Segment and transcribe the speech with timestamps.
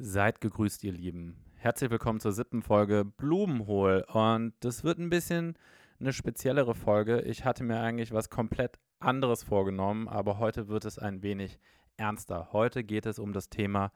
[0.00, 1.36] Seid gegrüßt, ihr Lieben.
[1.56, 4.04] Herzlich willkommen zur siebten Folge Blumenhohl.
[4.06, 5.58] Und das wird ein bisschen
[5.98, 7.22] eine speziellere Folge.
[7.22, 11.58] Ich hatte mir eigentlich was komplett anderes vorgenommen, aber heute wird es ein wenig
[11.96, 12.50] ernster.
[12.52, 13.90] Heute geht es um das Thema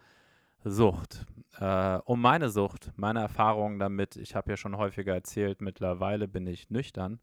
[0.65, 1.25] Sucht.
[1.61, 4.17] Äh, um meine Sucht, meine Erfahrungen damit.
[4.17, 7.21] Ich habe ja schon häufiger erzählt, mittlerweile bin ich nüchtern.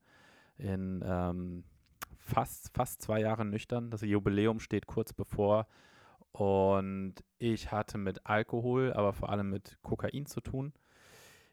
[0.58, 1.66] In ähm,
[2.16, 3.92] fast, fast zwei Jahren nüchtern.
[3.92, 5.68] Das Jubiläum steht kurz bevor.
[6.32, 10.74] Und ich hatte mit Alkohol, aber vor allem mit Kokain zu tun.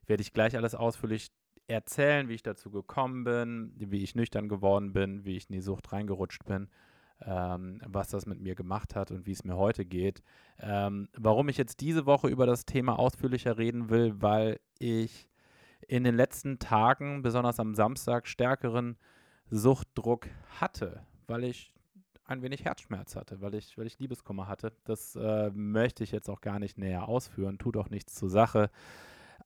[0.07, 1.31] Werde ich gleich alles ausführlich
[1.69, 5.61] erzählen, wie ich dazu gekommen bin, wie ich nüchtern geworden bin, wie ich in die
[5.61, 6.69] Sucht reingerutscht bin,
[7.25, 10.23] ähm, was das mit mir gemacht hat und wie es mir heute geht.
[10.61, 15.29] Ähm, warum ich jetzt diese Woche über das Thema ausführlicher reden will, weil ich
[15.89, 18.97] in den letzten Tagen, besonders am Samstag, stärkeren
[19.51, 20.27] Suchtdruck
[20.61, 21.76] hatte, weil ich
[22.27, 24.73] ein wenig Herzschmerz hatte, weil ich, weil ich Liebeskummer hatte.
[24.85, 28.71] Das äh, möchte ich jetzt auch gar nicht näher ausführen, tut auch nichts zur Sache.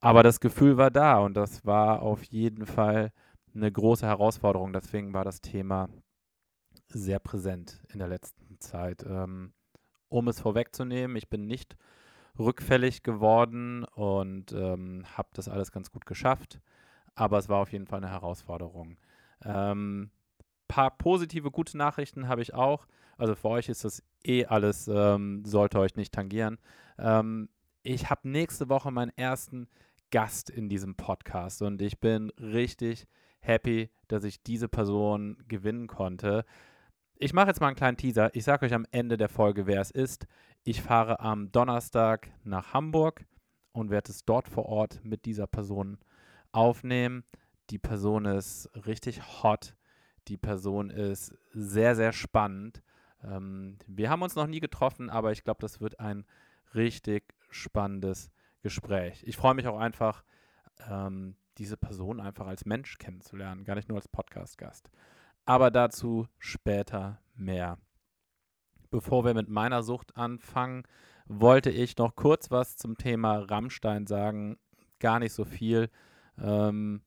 [0.01, 3.13] Aber das Gefühl war da und das war auf jeden Fall
[3.55, 4.73] eine große Herausforderung.
[4.73, 5.89] Deswegen war das Thema
[6.89, 9.05] sehr präsent in der letzten Zeit.
[9.07, 9.53] Ähm,
[10.09, 11.77] um es vorwegzunehmen, ich bin nicht
[12.39, 16.61] rückfällig geworden und ähm, habe das alles ganz gut geschafft.
[17.15, 18.97] Aber es war auf jeden Fall eine Herausforderung.
[19.45, 20.11] Ähm,
[20.71, 22.87] paar positive, gute Nachrichten habe ich auch.
[23.19, 26.59] Also für euch ist das eh alles, ähm, sollte euch nicht tangieren.
[26.97, 27.49] Ähm,
[27.83, 29.69] ich habe nächste Woche meinen ersten
[30.13, 33.09] Gast in diesem Podcast und ich bin richtig
[33.41, 36.45] happy, dass ich diese Person gewinnen konnte.
[37.17, 38.33] Ich mache jetzt mal einen kleinen Teaser.
[38.35, 40.27] Ich sage euch am Ende der Folge, wer es ist.
[40.63, 43.27] Ich fahre am Donnerstag nach Hamburg
[43.73, 45.99] und werde es dort vor Ort mit dieser Person
[46.53, 47.25] aufnehmen.
[47.71, 49.75] Die Person ist richtig hot
[50.29, 52.83] die Person ist sehr, sehr spannend.
[53.23, 56.25] Ähm, wir haben uns noch nie getroffen, aber ich glaube, das wird ein
[56.75, 58.31] richtig spannendes
[58.63, 59.23] Gespräch.
[59.27, 60.25] Ich freue mich auch einfach,
[60.89, 64.91] ähm, diese Person einfach als Mensch kennenzulernen, gar nicht nur als Podcast-Gast.
[65.45, 67.79] Aber dazu später mehr.
[68.91, 70.85] Bevor wir mit meiner Sucht anfangen,
[71.27, 74.59] wollte ich noch kurz was zum Thema Rammstein sagen.
[74.99, 75.91] Gar nicht so viel.
[76.39, 77.03] Ähm,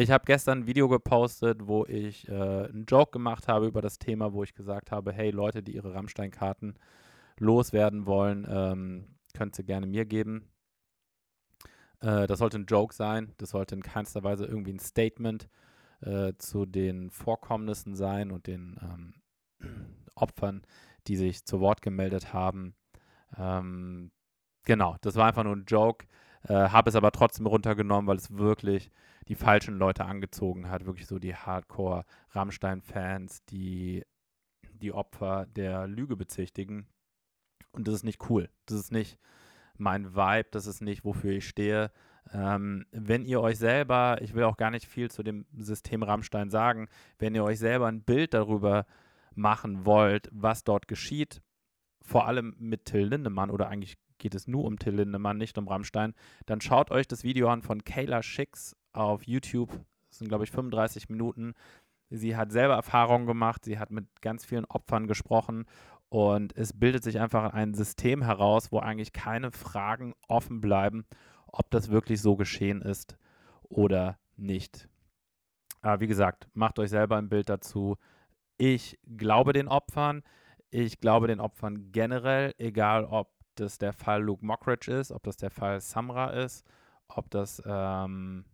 [0.00, 3.98] ich habe gestern ein Video gepostet, wo ich äh, einen Joke gemacht habe über das
[3.98, 6.74] Thema, wo ich gesagt habe, hey Leute, die ihre Rammstein-Karten
[7.38, 10.48] loswerden wollen, ähm, könnt ihr gerne mir geben.
[12.00, 15.50] Äh, das sollte ein Joke sein, das sollte in keinster Weise irgendwie ein Statement
[16.00, 20.62] äh, zu den Vorkommnissen sein und den ähm, Opfern,
[21.08, 22.74] die sich zu Wort gemeldet haben.
[23.36, 24.12] Ähm,
[24.64, 26.06] genau, das war einfach nur ein Joke.
[26.44, 28.90] Äh, habe es aber trotzdem runtergenommen, weil es wirklich
[29.30, 30.84] die falschen Leute angezogen hat.
[30.86, 34.04] Wirklich so die Hardcore-Rammstein-Fans, die
[34.72, 36.88] die Opfer der Lüge bezichtigen.
[37.70, 38.50] Und das ist nicht cool.
[38.66, 39.20] Das ist nicht
[39.78, 41.92] mein Vibe, das ist nicht, wofür ich stehe.
[42.32, 46.50] Ähm, wenn ihr euch selber, ich will auch gar nicht viel zu dem System Rammstein
[46.50, 46.88] sagen,
[47.20, 48.84] wenn ihr euch selber ein Bild darüber
[49.32, 51.40] machen wollt, was dort geschieht,
[52.02, 55.68] vor allem mit Till Lindemann oder eigentlich geht es nur um Till Lindemann, nicht um
[55.68, 56.14] Rammstein,
[56.46, 59.70] dann schaut euch das Video an von Kayla Schicks auf YouTube.
[60.08, 61.54] Das sind, glaube ich, 35 Minuten.
[62.10, 65.66] Sie hat selber Erfahrungen gemacht, sie hat mit ganz vielen Opfern gesprochen
[66.08, 71.06] und es bildet sich einfach ein System heraus, wo eigentlich keine Fragen offen bleiben,
[71.46, 73.16] ob das wirklich so geschehen ist
[73.62, 74.88] oder nicht.
[75.82, 77.96] Aber wie gesagt, macht euch selber ein Bild dazu.
[78.58, 80.22] Ich glaube den Opfern.
[80.70, 85.36] Ich glaube den Opfern generell, egal ob das der Fall Luke Mockridge ist, ob das
[85.36, 86.64] der Fall Samra ist,
[87.08, 88.44] ob das, ähm,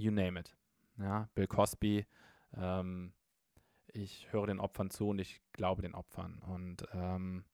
[0.00, 0.56] you name it.
[0.98, 2.06] Ja, Bill Cosby.
[2.56, 3.12] Ähm,
[3.92, 6.40] ich höre den Opfern zu und ich glaube den Opfern.
[6.46, 7.44] Und ähm,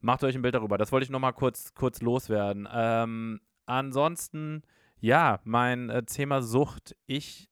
[0.00, 0.78] macht euch ein Bild darüber.
[0.78, 2.68] Das wollte ich nochmal kurz, kurz loswerden.
[2.72, 4.62] Ähm, ansonsten,
[4.98, 6.96] ja, mein äh, Thema Sucht.
[7.06, 7.48] Ich,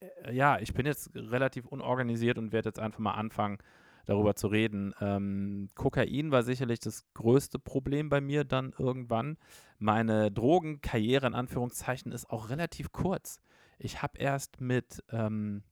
[0.00, 3.58] äh, ja, ich bin jetzt relativ unorganisiert und werde jetzt einfach mal anfangen,
[4.06, 4.94] darüber zu reden.
[5.00, 9.36] Ähm, Kokain war sicherlich das größte Problem bei mir dann irgendwann.
[9.78, 13.40] Meine Drogenkarriere in Anführungszeichen ist auch relativ kurz.
[13.78, 15.64] Ich habe erst mit, ähm,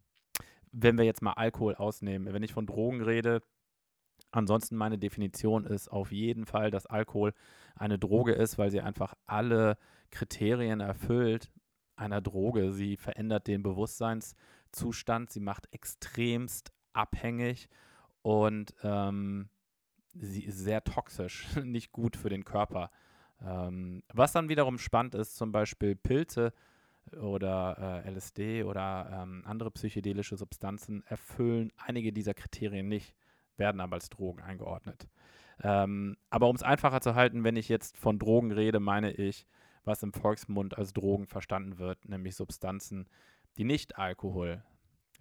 [0.72, 3.40] wenn wir jetzt mal Alkohol ausnehmen, wenn ich von Drogen rede,
[4.32, 7.32] ansonsten meine Definition ist auf jeden Fall, dass Alkohol
[7.76, 9.78] eine Droge ist, weil sie einfach alle
[10.10, 11.50] Kriterien erfüllt
[11.96, 12.72] einer Droge.
[12.72, 17.68] Sie verändert den Bewusstseinszustand, sie macht extremst abhängig
[18.24, 19.50] und ähm,
[20.14, 22.90] sie ist sehr toxisch, nicht gut für den Körper.
[23.42, 26.54] Ähm, was dann wiederum spannend ist, zum Beispiel Pilze
[27.20, 33.14] oder äh, LSD oder ähm, andere psychedelische Substanzen erfüllen einige dieser Kriterien nicht,
[33.58, 35.06] werden aber als Drogen eingeordnet.
[35.62, 39.46] Ähm, aber um es einfacher zu halten, wenn ich jetzt von Drogen rede, meine ich,
[39.84, 43.06] was im Volksmund als Drogen verstanden wird, nämlich Substanzen,
[43.58, 44.62] die nicht Alkohol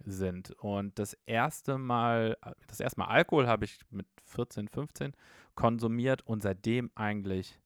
[0.04, 0.50] sind.
[0.52, 2.36] Und das erste Mal,
[2.66, 5.12] das erste Mal Alkohol habe ich mit 14, 15
[5.54, 7.60] konsumiert und seitdem eigentlich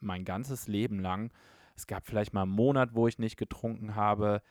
[0.00, 1.32] mein ganzes Leben lang.
[1.74, 4.42] Es gab vielleicht mal einen Monat, wo ich nicht getrunken habe.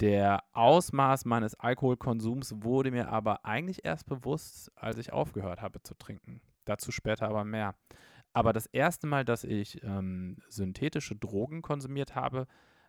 [0.00, 5.94] Der Ausmaß meines Alkoholkonsums wurde mir aber eigentlich erst bewusst, als ich aufgehört habe zu
[5.94, 6.40] trinken.
[6.64, 7.74] Dazu später aber mehr.
[8.32, 12.46] Aber das erste Mal, dass ich ähm, synthetische Drogen konsumiert habe,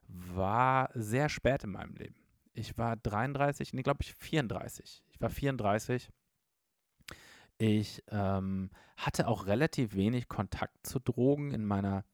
[0.07, 2.20] war sehr spät in meinem Leben.
[2.53, 5.03] Ich war 33, nee, glaube ich 34.
[5.09, 6.09] Ich war 34.
[7.57, 12.05] Ich ähm, hatte auch relativ wenig Kontakt zu Drogen in meiner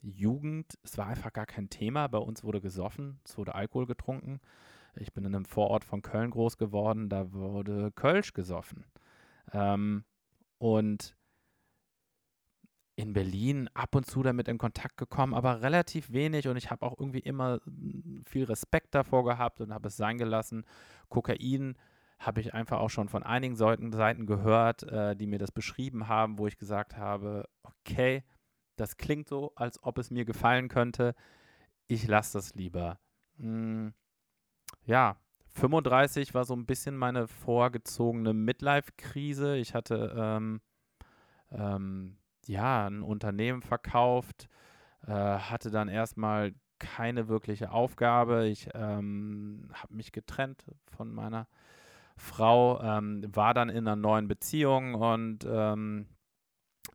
[0.00, 0.78] Jugend.
[0.82, 2.08] Es war einfach gar kein Thema.
[2.08, 4.40] Bei uns wurde gesoffen, es wurde Alkohol getrunken.
[4.96, 8.84] Ich bin in einem Vorort von Köln groß geworden, da wurde Kölsch gesoffen.
[9.52, 10.04] Ähm,
[10.58, 11.16] und
[12.96, 16.84] in Berlin ab und zu damit in Kontakt gekommen, aber relativ wenig und ich habe
[16.84, 20.64] auch irgendwie immer hm, viel Respekt davor gehabt und habe es sein gelassen.
[21.10, 21.76] Kokain
[22.18, 26.38] habe ich einfach auch schon von einigen Seiten gehört, äh, die mir das beschrieben haben,
[26.38, 28.24] wo ich gesagt habe, okay,
[28.76, 31.14] das klingt so, als ob es mir gefallen könnte.
[31.88, 32.98] Ich lasse das lieber.
[33.36, 33.92] Hm,
[34.86, 35.16] ja,
[35.50, 39.56] 35 war so ein bisschen meine vorgezogene Midlife-Krise.
[39.56, 40.60] Ich hatte ähm,
[41.50, 42.16] ähm,
[42.48, 44.48] ja, ein Unternehmen verkauft,
[45.06, 48.46] äh, hatte dann erstmal keine wirkliche Aufgabe.
[48.46, 51.48] Ich ähm, habe mich getrennt von meiner
[52.16, 56.06] Frau, ähm, war dann in einer neuen Beziehung und ähm,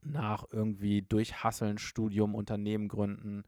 [0.04, 3.44] nach irgendwie durchhasseln, Studium, Unternehmen gründen,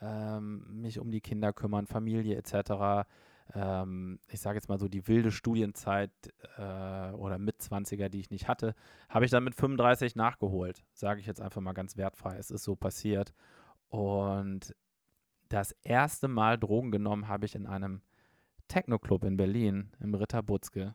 [0.00, 3.06] ähm, mich um die Kinder kümmern, Familie etc
[3.54, 6.10] ähm, ich sage jetzt mal so die wilde Studienzeit
[6.56, 8.74] äh, oder Mitzwanziger, die ich nicht hatte,
[9.08, 10.84] habe ich dann mit 35 nachgeholt.
[10.92, 12.36] Sage ich jetzt einfach mal ganz wertfrei.
[12.36, 13.32] Es ist so passiert.
[13.88, 14.74] Und
[15.48, 18.02] das erste Mal Drogen genommen habe ich in einem
[18.68, 20.94] Techno-Club in Berlin, im Ritter Butzke.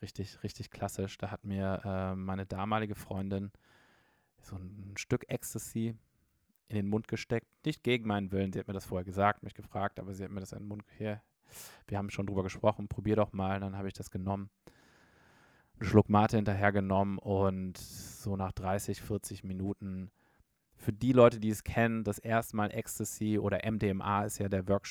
[0.00, 1.18] Richtig, richtig klassisch.
[1.18, 3.50] Da hat mir äh, meine damalige Freundin
[4.42, 5.96] so ein Stück Ecstasy
[6.68, 7.48] in den Mund gesteckt.
[7.64, 8.52] Nicht gegen meinen Willen.
[8.52, 10.68] Sie hat mir das vorher gesagt, mich gefragt, aber sie hat mir das in den
[10.68, 11.22] Mund her,
[11.88, 13.60] wir haben schon drüber gesprochen, probier doch mal.
[13.60, 14.50] dann habe ich das genommen,
[15.78, 20.10] einen Schluck Mate hinterher genommen und so nach 30, 40 Minuten
[20.76, 24.68] für die Leute, die es kennen, das erste Mal Ecstasy oder MDMA ist ja der
[24.68, 24.86] Wirk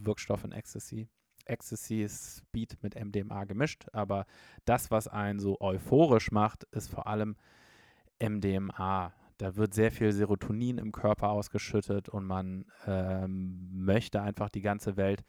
[0.00, 1.08] Wirkstoff in Ecstasy.
[1.44, 4.26] Ecstasy ist Speed mit MDMA gemischt, aber
[4.64, 7.36] das, was einen so euphorisch macht, ist vor allem
[8.20, 9.12] MDMA.
[9.38, 14.96] Da wird sehr viel Serotonin im Körper ausgeschüttet und man ähm, möchte einfach die ganze
[14.96, 15.22] Welt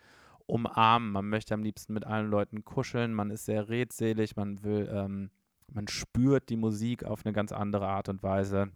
[0.47, 1.11] umarmen.
[1.11, 3.13] Man möchte am liebsten mit allen Leuten kuscheln.
[3.13, 4.35] Man ist sehr redselig.
[4.35, 5.29] Man will, ähm,
[5.71, 8.71] man spürt die Musik auf eine ganz andere Art und Weise.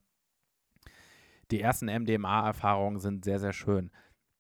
[1.50, 3.91] Die ersten MDMA-Erfahrungen sind sehr, sehr schön.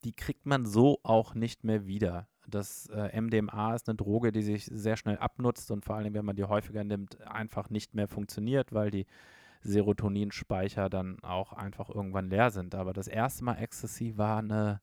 [0.03, 2.27] Die kriegt man so auch nicht mehr wieder.
[2.47, 6.25] Das äh, MDMA ist eine Droge, die sich sehr schnell abnutzt und vor allem, wenn
[6.25, 9.05] man die häufiger nimmt, einfach nicht mehr funktioniert, weil die
[9.61, 12.73] Serotoninspeicher dann auch einfach irgendwann leer sind.
[12.73, 14.81] Aber das erste Mal Ecstasy war eine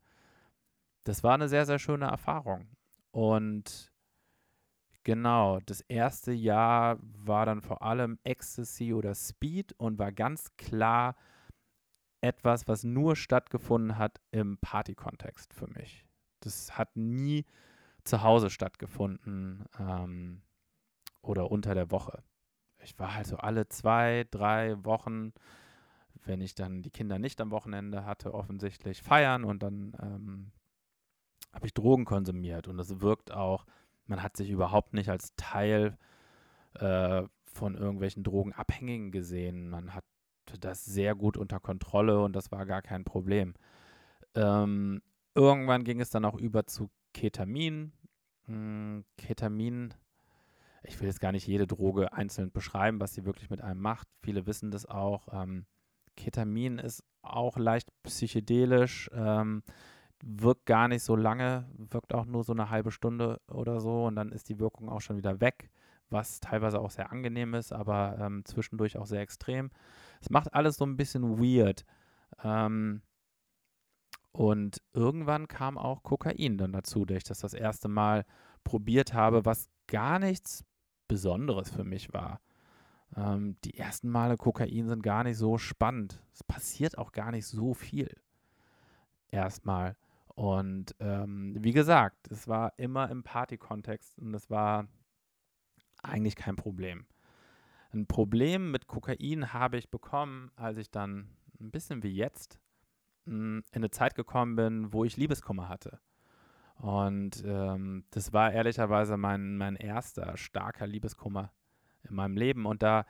[1.08, 2.68] das war eine sehr, sehr schöne Erfahrung.
[3.12, 3.90] Und
[5.04, 11.16] genau, das erste Jahr war dann vor allem Ecstasy oder Speed und war ganz klar
[12.20, 16.04] etwas, was nur stattgefunden hat im Party-Kontext für mich.
[16.40, 17.46] Das hat nie
[18.04, 20.42] zu Hause stattgefunden ähm,
[21.22, 22.22] oder unter der Woche.
[22.82, 25.32] Ich war halt so alle zwei, drei Wochen,
[26.24, 30.52] wenn ich dann die Kinder nicht am Wochenende hatte, offensichtlich feiern und dann ähm,
[31.52, 33.64] habe ich Drogen konsumiert und es wirkt auch,
[34.06, 35.98] man hat sich überhaupt nicht als Teil
[36.74, 39.68] äh, von irgendwelchen Drogenabhängigen gesehen.
[39.68, 40.04] Man hat
[40.60, 43.54] das sehr gut unter Kontrolle und das war gar kein Problem.
[44.34, 45.02] Ähm,
[45.34, 47.92] irgendwann ging es dann auch über zu Ketamin.
[48.46, 49.92] Hm, Ketamin,
[50.82, 54.08] ich will jetzt gar nicht jede Droge einzeln beschreiben, was sie wirklich mit einem macht.
[54.22, 55.28] Viele wissen das auch.
[55.32, 55.66] Ähm,
[56.16, 59.10] Ketamin ist auch leicht psychedelisch.
[59.12, 59.62] Ähm,
[60.22, 64.16] wirkt gar nicht so lange, wirkt auch nur so eine halbe Stunde oder so und
[64.16, 65.70] dann ist die Wirkung auch schon wieder weg,
[66.10, 69.70] was teilweise auch sehr angenehm ist, aber ähm, zwischendurch auch sehr extrem.
[70.20, 71.84] Es macht alles so ein bisschen weird.
[72.42, 73.02] Ähm,
[74.32, 78.24] und irgendwann kam auch Kokain dann dazu, dass ich das das erste Mal
[78.64, 80.64] probiert habe, was gar nichts
[81.08, 82.40] Besonderes für mich war.
[83.16, 86.22] Ähm, die ersten Male Kokain sind gar nicht so spannend.
[86.32, 88.14] Es passiert auch gar nicht so viel.
[89.30, 89.96] Erstmal.
[90.38, 94.86] Und ähm, wie gesagt, es war immer im Party-Kontext und es war
[96.00, 97.06] eigentlich kein Problem.
[97.92, 102.60] ein Problem mit Kokain habe ich bekommen, als ich dann ein bisschen wie jetzt
[103.26, 105.98] in eine Zeit gekommen bin, wo ich Liebeskummer hatte.
[106.76, 111.52] Und ähm, das war ehrlicherweise mein, mein erster starker Liebeskummer
[112.08, 112.64] in meinem Leben.
[112.64, 113.06] Und da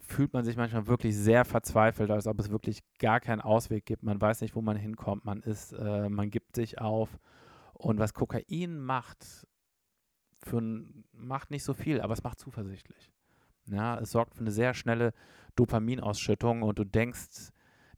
[0.00, 4.02] fühlt man sich manchmal wirklich sehr verzweifelt, als ob es wirklich gar keinen Ausweg gibt.
[4.02, 5.24] Man weiß nicht, wo man hinkommt.
[5.24, 7.18] Man ist, äh, man gibt sich auf.
[7.72, 9.46] Und was Kokain macht,
[10.42, 10.62] für
[11.12, 13.10] macht nicht so viel, aber es macht zuversichtlich.
[13.66, 15.12] Ja, es sorgt für eine sehr schnelle
[15.56, 17.50] Dopaminausschüttung und du denkst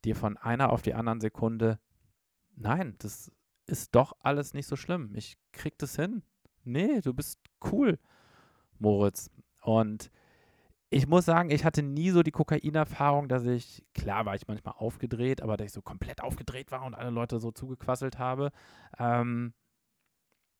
[0.04, 1.78] dir von einer auf die anderen Sekunde,
[2.56, 3.30] nein, das
[3.66, 5.12] ist doch alles nicht so schlimm.
[5.14, 6.22] Ich krieg das hin.
[6.64, 7.38] Nee, du bist
[7.70, 7.98] cool,
[8.78, 9.30] Moritz.
[9.60, 10.10] Und
[10.90, 14.74] ich muss sagen, ich hatte nie so die Kokainerfahrung, dass ich, klar war ich manchmal
[14.78, 18.52] aufgedreht, aber dass ich so komplett aufgedreht war und alle Leute so zugequasselt habe.
[18.98, 19.52] Ähm,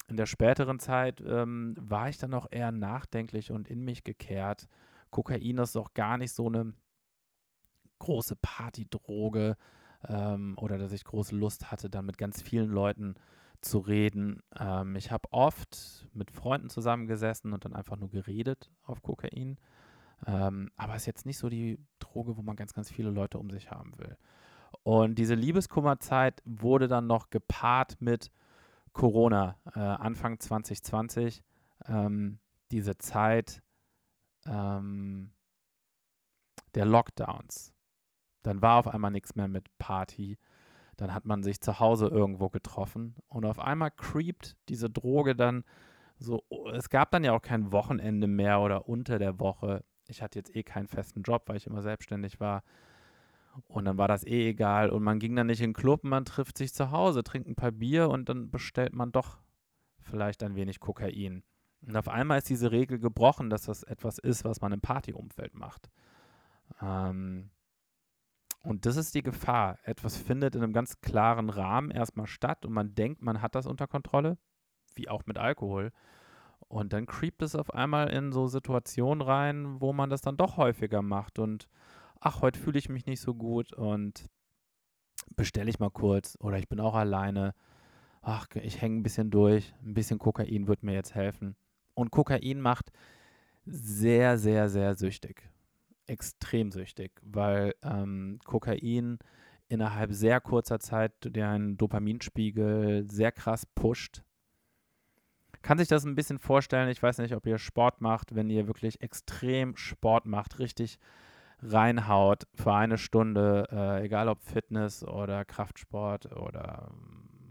[0.08, 4.68] in der späteren Zeit ähm, war ich dann auch eher nachdenklich und in mich gekehrt.
[5.10, 6.74] Kokain ist auch gar nicht so eine
[7.98, 9.56] große Partydroge
[10.06, 13.14] ähm, oder dass ich große Lust hatte, dann mit ganz vielen Leuten
[13.60, 14.42] zu reden.
[14.58, 19.58] Ähm, ich habe oft mit Freunden zusammengesessen und dann einfach nur geredet auf Kokain.
[20.26, 23.50] Ähm, aber ist jetzt nicht so die Droge, wo man ganz, ganz viele Leute um
[23.50, 24.16] sich haben will.
[24.82, 28.30] Und diese Liebeskummerzeit wurde dann noch gepaart mit
[28.92, 31.42] Corona, äh, Anfang 2020.
[31.86, 32.38] Ähm,
[32.70, 33.62] diese Zeit
[34.46, 35.30] ähm,
[36.74, 37.72] der Lockdowns.
[38.42, 40.38] Dann war auf einmal nichts mehr mit Party.
[40.96, 45.64] Dann hat man sich zu Hause irgendwo getroffen und auf einmal creept diese Droge dann
[46.18, 46.42] so.
[46.72, 49.84] Es gab dann ja auch kein Wochenende mehr oder unter der Woche.
[50.08, 52.62] Ich hatte jetzt eh keinen festen Job, weil ich immer selbstständig war.
[53.66, 54.90] Und dann war das eh egal.
[54.90, 57.56] Und man ging dann nicht in den Club, man trifft sich zu Hause, trinkt ein
[57.56, 59.38] paar Bier und dann bestellt man doch
[60.00, 61.42] vielleicht ein wenig Kokain.
[61.82, 65.54] Und auf einmal ist diese Regel gebrochen, dass das etwas ist, was man im Partyumfeld
[65.54, 65.90] macht.
[66.80, 67.50] Ähm,
[68.62, 69.78] und das ist die Gefahr.
[69.84, 73.66] Etwas findet in einem ganz klaren Rahmen erstmal statt und man denkt, man hat das
[73.66, 74.38] unter Kontrolle,
[74.94, 75.92] wie auch mit Alkohol.
[76.68, 80.56] Und dann creept es auf einmal in so Situationen rein, wo man das dann doch
[80.56, 81.68] häufiger macht und
[82.20, 84.26] ach, heute fühle ich mich nicht so gut und
[85.36, 87.54] bestelle ich mal kurz oder ich bin auch alleine.
[88.20, 89.74] Ach, ich hänge ein bisschen durch.
[89.82, 91.56] Ein bisschen Kokain wird mir jetzt helfen.
[91.94, 92.90] Und Kokain macht
[93.64, 95.50] sehr, sehr, sehr süchtig
[96.08, 99.18] extrem süchtig, weil ähm, Kokain
[99.68, 104.22] innerhalb sehr kurzer Zeit den Dopaminspiegel sehr krass pusht.
[105.62, 108.66] Kann sich das ein bisschen vorstellen, ich weiß nicht, ob ihr Sport macht, wenn ihr
[108.66, 110.98] wirklich extrem Sport macht, richtig
[111.60, 116.90] reinhaut für eine Stunde, äh, egal ob Fitness oder Kraftsport oder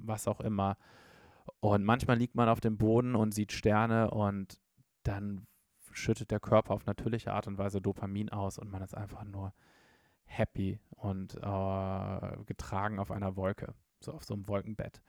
[0.03, 0.77] was auch immer.
[1.59, 4.59] Und manchmal liegt man auf dem Boden und sieht Sterne und
[5.03, 5.45] dann
[5.91, 9.53] schüttet der Körper auf natürliche Art und Weise Dopamin aus und man ist einfach nur
[10.25, 15.01] happy und äh, getragen auf einer Wolke, so auf so einem Wolkenbett.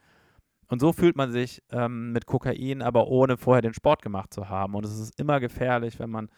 [0.69, 4.49] Und so fühlt man sich ähm, mit Kokain, aber ohne vorher den Sport gemacht zu
[4.49, 4.75] haben.
[4.75, 6.29] Und es ist immer gefährlich, wenn man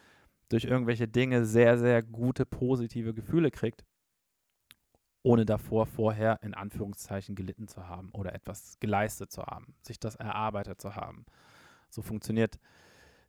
[0.49, 3.85] durch irgendwelche Dinge sehr, sehr gute, positive Gefühle kriegt,
[5.23, 10.15] ohne davor vorher in Anführungszeichen gelitten zu haben oder etwas geleistet zu haben, sich das
[10.15, 11.27] erarbeitet zu haben.
[11.89, 12.59] So funktioniert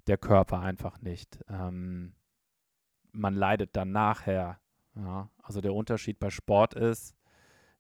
[0.07, 1.43] der Körper einfach nicht.
[1.49, 2.13] Ähm,
[3.11, 4.59] man leidet dann nachher.
[4.95, 5.29] Ja?
[5.41, 7.15] Also der Unterschied bei Sport ist,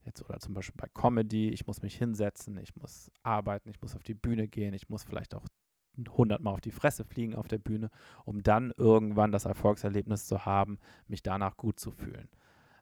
[0.05, 3.95] jetzt oder zum Beispiel bei Comedy, ich muss mich hinsetzen, ich muss arbeiten, ich muss
[3.95, 5.45] auf die Bühne gehen, ich muss vielleicht auch
[6.09, 7.89] hundertmal auf die Fresse fliegen auf der Bühne,
[8.25, 12.29] um dann irgendwann das Erfolgserlebnis zu haben, mich danach gut zu fühlen.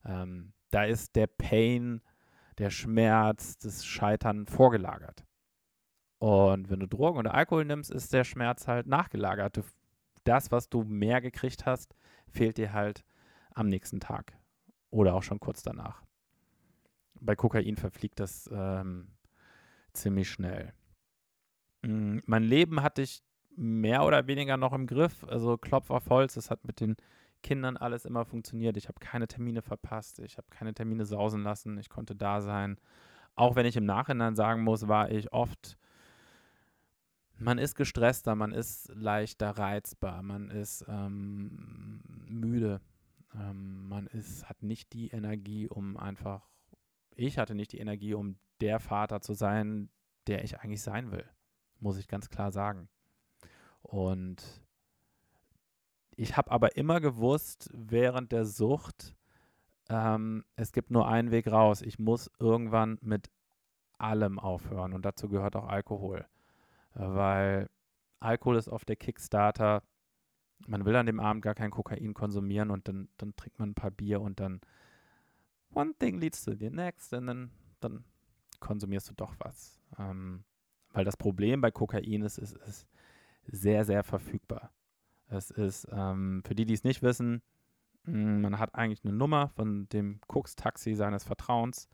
[0.05, 2.01] Ähm, da ist der Pain,
[2.57, 5.25] der Schmerz, das Scheitern vorgelagert.
[6.19, 9.61] Und wenn du Drogen oder Alkohol nimmst, ist der Schmerz halt nachgelagert.
[10.25, 11.95] Das, was du mehr gekriegt hast,
[12.27, 13.03] fehlt dir halt
[13.53, 14.37] am nächsten Tag
[14.89, 16.03] oder auch schon kurz danach.
[17.21, 19.09] Bei Kokain verfliegt das ähm,
[19.93, 20.73] ziemlich schnell.
[21.81, 23.23] Mhm, mein Leben hatte ich
[23.55, 25.23] mehr oder weniger noch im Griff.
[25.25, 26.95] Also Klopf auf Holz, das hat mit den
[27.43, 28.77] Kindern alles immer funktioniert.
[28.77, 32.79] Ich habe keine Termine verpasst, ich habe keine Termine sausen lassen, ich konnte da sein.
[33.35, 35.77] Auch wenn ich im Nachhinein sagen muss, war ich oft
[37.39, 42.81] man ist gestresster, man ist leichter reizbar, man ist ähm, müde,
[43.33, 46.49] ähm, man ist, hat nicht die Energie, um einfach,
[47.19, 49.89] ich hatte nicht die Energie, um der Vater zu sein,
[50.27, 51.25] der ich eigentlich sein will,
[51.79, 52.89] muss ich ganz klar sagen.
[53.81, 54.61] Und
[56.15, 59.15] ich habe aber immer gewusst, während der Sucht,
[59.89, 61.81] ähm, es gibt nur einen Weg raus.
[61.81, 63.29] Ich muss irgendwann mit
[63.97, 66.25] allem aufhören und dazu gehört auch Alkohol
[66.93, 67.69] weil
[68.19, 69.83] Alkohol ist oft der Kickstarter
[70.67, 73.75] man will an dem Abend gar kein Kokain konsumieren und dann, dann trinkt man ein
[73.75, 74.59] paar Bier und dann
[75.73, 78.03] one thing leads to the next und dann, dann
[78.59, 79.79] konsumierst du doch was.
[79.97, 80.43] Ähm,
[80.91, 82.87] weil das Problem bei Kokain ist, es ist
[83.45, 84.71] sehr, sehr verfügbar.
[85.27, 87.41] Es ist, ähm, für die, die es nicht wissen,
[88.05, 91.89] hm, man hat eigentlich eine Nummer von dem Koks-Taxi seines Vertrauens.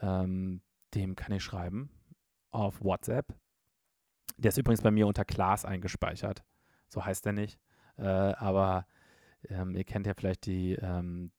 [0.00, 0.62] Ähm,
[0.94, 1.90] dem kann ich schreiben
[2.50, 3.34] auf WhatsApp.
[4.38, 6.44] Der ist übrigens bei mir unter Klaas eingespeichert.
[6.88, 7.58] So heißt er nicht.
[7.96, 8.86] Äh, aber
[9.48, 11.32] ähm, ihr kennt ja vielleicht die, ähm,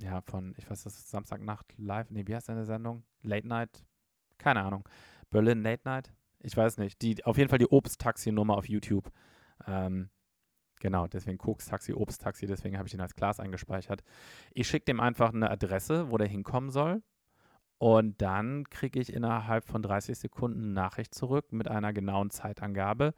[0.00, 2.10] ja, von, ich weiß, das ist Samstagnacht live.
[2.10, 3.04] Nee, wie heißt deine Sendung?
[3.22, 3.84] Late Night?
[4.38, 4.88] Keine Ahnung.
[5.30, 6.12] Berlin Late Night?
[6.40, 7.02] Ich weiß nicht.
[7.02, 9.10] Die, auf jeden Fall die Obst-Taxi-Nummer auf YouTube.
[9.66, 10.10] Ähm,
[10.80, 14.02] genau, deswegen Koks-Taxi, Obst-Taxi, deswegen habe ich ihn als Glas eingespeichert.
[14.52, 17.02] Ich schicke dem einfach eine Adresse, wo der hinkommen soll.
[17.78, 23.14] Und dann kriege ich innerhalb von 30 Sekunden eine Nachricht zurück mit einer genauen Zeitangabe,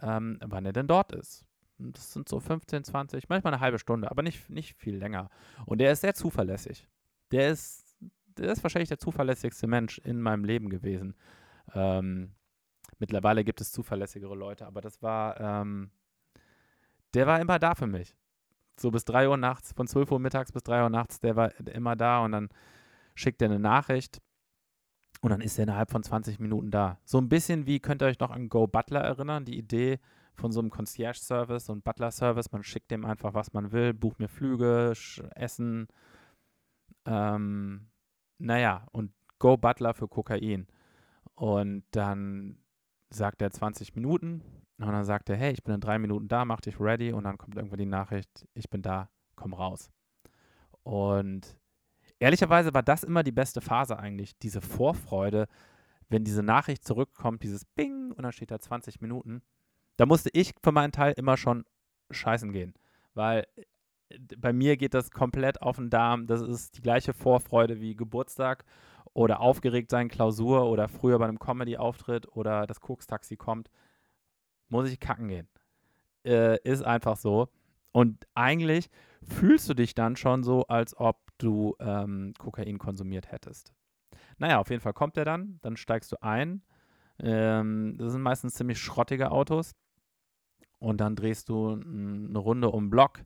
[0.00, 1.44] ähm, wann er denn dort ist.
[1.90, 5.28] Das sind so 15, 20, manchmal eine halbe Stunde, aber nicht, nicht viel länger.
[5.66, 6.86] Und der ist sehr zuverlässig.
[7.30, 7.96] Der ist,
[8.36, 11.14] der ist wahrscheinlich der zuverlässigste Mensch in meinem Leben gewesen.
[11.74, 12.34] Ähm,
[12.98, 15.90] mittlerweile gibt es zuverlässigere Leute, aber das war, ähm,
[17.14, 18.14] der war immer da für mich.
[18.78, 21.58] So bis 3 Uhr nachts, von 12 Uhr mittags bis 3 Uhr nachts, der war
[21.68, 22.48] immer da und dann
[23.14, 24.22] schickt er eine Nachricht
[25.20, 26.98] und dann ist er innerhalb von 20 Minuten da.
[27.04, 30.00] So ein bisschen wie, könnt ihr euch noch an Go Butler erinnern, die Idee,
[30.42, 32.50] von so einem Concierge-Service und Butler-Service.
[32.50, 34.92] Man schickt dem einfach, was man will, bucht mir Flüge,
[35.36, 35.86] Essen,
[37.06, 37.86] ähm,
[38.38, 40.66] naja, und Go Butler für Kokain.
[41.36, 42.58] Und dann
[43.08, 44.42] sagt er 20 Minuten
[44.78, 47.22] und dann sagt er, hey, ich bin in drei Minuten da, mach dich ready und
[47.22, 49.92] dann kommt irgendwann die Nachricht, ich bin da, komm raus.
[50.82, 51.56] Und
[52.18, 55.46] ehrlicherweise war das immer die beste Phase eigentlich, diese Vorfreude,
[56.08, 59.42] wenn diese Nachricht zurückkommt, dieses Bing und dann steht da 20 Minuten
[60.02, 61.64] da musste ich für meinen Teil immer schon
[62.10, 62.74] scheißen gehen,
[63.14, 63.46] weil
[64.10, 66.26] äh, bei mir geht das komplett auf den Darm.
[66.26, 68.64] Das ist die gleiche Vorfreude wie Geburtstag
[69.14, 73.70] oder aufgeregt sein, Klausur oder früher bei einem Comedy-Auftritt oder das Koks-Taxi kommt.
[74.68, 75.46] Muss ich kacken gehen.
[76.26, 77.48] Äh, ist einfach so.
[77.92, 78.90] Und eigentlich
[79.22, 83.72] fühlst du dich dann schon so, als ob du ähm, Kokain konsumiert hättest.
[84.38, 86.64] Naja, auf jeden Fall kommt er dann, dann steigst du ein.
[87.20, 89.76] Ähm, das sind meistens ziemlich schrottige Autos
[90.82, 93.20] und dann drehst du eine Runde um Block.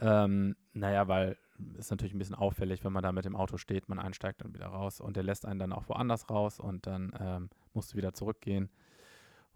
[0.00, 1.38] Ähm, naja, weil
[1.76, 4.54] ist natürlich ein bisschen auffällig, wenn man da mit dem Auto steht, man einsteigt und
[4.54, 7.96] wieder raus und der lässt einen dann auch woanders raus und dann ähm, musst du
[7.96, 8.70] wieder zurückgehen.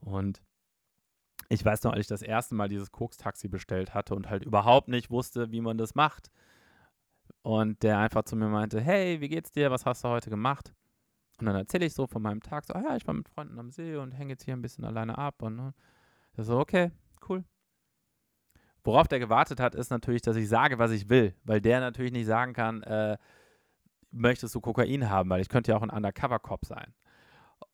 [0.00, 0.42] Und
[1.48, 4.88] ich weiß noch, als ich das erste Mal dieses Koks-Taxi bestellt hatte und halt überhaupt
[4.88, 6.30] nicht wusste, wie man das macht.
[7.42, 9.70] Und der einfach zu mir meinte, hey, wie geht's dir?
[9.70, 10.72] Was hast du heute gemacht?
[11.40, 13.58] Und dann erzähle ich so von meinem Tag, so, ah ja, ich war mit Freunden
[13.58, 15.42] am See und hänge jetzt hier ein bisschen alleine ab.
[15.42, 15.74] Und ne?
[16.36, 16.92] so, okay,
[17.28, 17.44] cool.
[18.84, 22.12] Worauf der gewartet hat, ist natürlich, dass ich sage, was ich will, weil der natürlich
[22.12, 23.16] nicht sagen kann, äh,
[24.10, 26.94] möchtest du Kokain haben, weil ich könnte ja auch ein Undercover-Cop sein.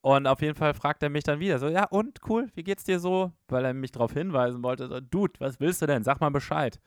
[0.02, 2.84] Und auf jeden Fall fragt er mich dann wieder so, ja und, cool, wie geht's
[2.84, 3.32] dir so?
[3.48, 6.04] Weil er mich darauf hinweisen wollte, so, Dude, was willst du denn?
[6.04, 6.80] Sag mal Bescheid.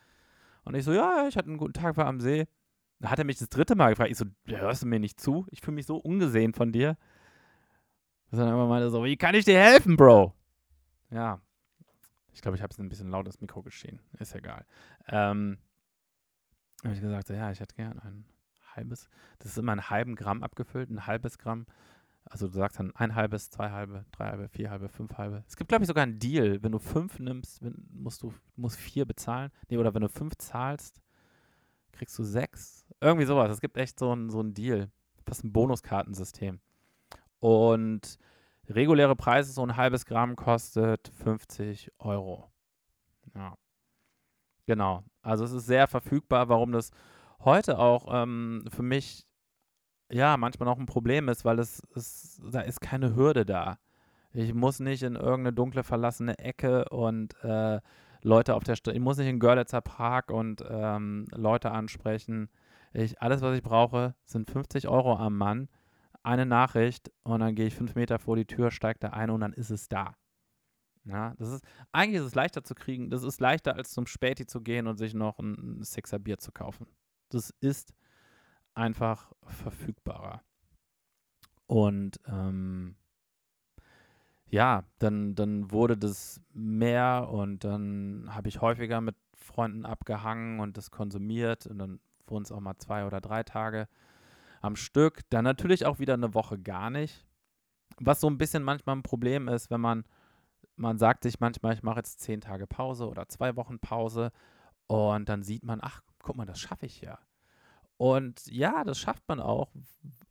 [0.63, 2.47] Und ich so, ja, ich hatte einen guten Tag, war am See.
[2.99, 4.09] Dann hat er mich das dritte Mal gefragt.
[4.11, 5.45] Ich so, hörst du mir nicht zu?
[5.51, 6.97] Ich fühle mich so ungesehen von dir.
[8.31, 10.33] Dann immer meinte so, wie kann ich dir helfen, Bro?
[11.11, 11.39] Ja,
[12.33, 13.99] ich glaube, ich habe es ein bisschen laut ins Mikro geschehen.
[14.19, 14.65] Ist egal.
[15.07, 15.57] Ähm,
[16.83, 18.25] habe ich gesagt, ja, ich hätte gern ein
[18.75, 19.09] halbes.
[19.39, 21.65] Das ist immer ein halben Gramm abgefüllt, ein halbes Gramm.
[22.25, 25.43] Also du sagst dann ein halbes, zwei halbe, drei halbe, vier halbe, fünf halbe.
[25.47, 26.63] Es gibt, glaube ich, sogar einen Deal.
[26.63, 29.51] Wenn du fünf nimmst, wenn, musst du musst vier bezahlen.
[29.69, 31.01] Nee, oder wenn du fünf zahlst,
[31.91, 32.85] kriegst du sechs.
[33.01, 33.51] Irgendwie sowas.
[33.51, 34.89] Es gibt echt so ein, so ein Deal.
[35.25, 36.59] Fast ein Bonuskartensystem.
[37.39, 38.17] Und
[38.69, 42.51] reguläre Preise, so ein halbes Gramm kostet 50 Euro.
[43.35, 43.55] Ja.
[44.65, 45.03] Genau.
[45.21, 46.91] Also es ist sehr verfügbar, warum das
[47.39, 49.25] heute auch ähm, für mich
[50.11, 53.77] ja manchmal noch ein Problem ist, weil es, es da ist keine Hürde da.
[54.31, 57.79] Ich muss nicht in irgendeine dunkle verlassene Ecke und äh,
[58.21, 62.49] Leute auf der Straße, ich muss nicht in Görlitzer Park und ähm, Leute ansprechen.
[62.93, 65.67] Ich, alles, was ich brauche, sind 50 Euro am Mann
[66.23, 69.41] eine Nachricht und dann gehe ich fünf Meter vor die Tür, steige da ein und
[69.41, 70.15] dann ist es da.
[71.05, 73.09] Ja, das ist, eigentlich ist es leichter zu kriegen.
[73.09, 76.37] Das ist leichter, als zum Späti zu gehen und sich noch ein, ein Sixer Bier
[76.37, 76.87] zu kaufen.
[77.29, 77.93] Das ist
[78.73, 80.41] einfach verfügbarer.
[81.67, 82.95] Und ähm,
[84.47, 90.77] ja, dann, dann wurde das mehr und dann habe ich häufiger mit Freunden abgehangen und
[90.77, 93.87] das konsumiert und dann wurden es auch mal zwei oder drei Tage
[94.63, 95.21] am Stück.
[95.29, 97.25] Dann natürlich auch wieder eine Woche gar nicht.
[97.99, 100.03] Was so ein bisschen manchmal ein Problem ist, wenn man
[100.75, 104.31] man sagt sich manchmal, ich mache jetzt zehn Tage Pause oder zwei Wochen Pause
[104.87, 107.19] und dann sieht man, ach, guck mal, das schaffe ich ja.
[107.97, 109.71] Und ja, das schafft man auch,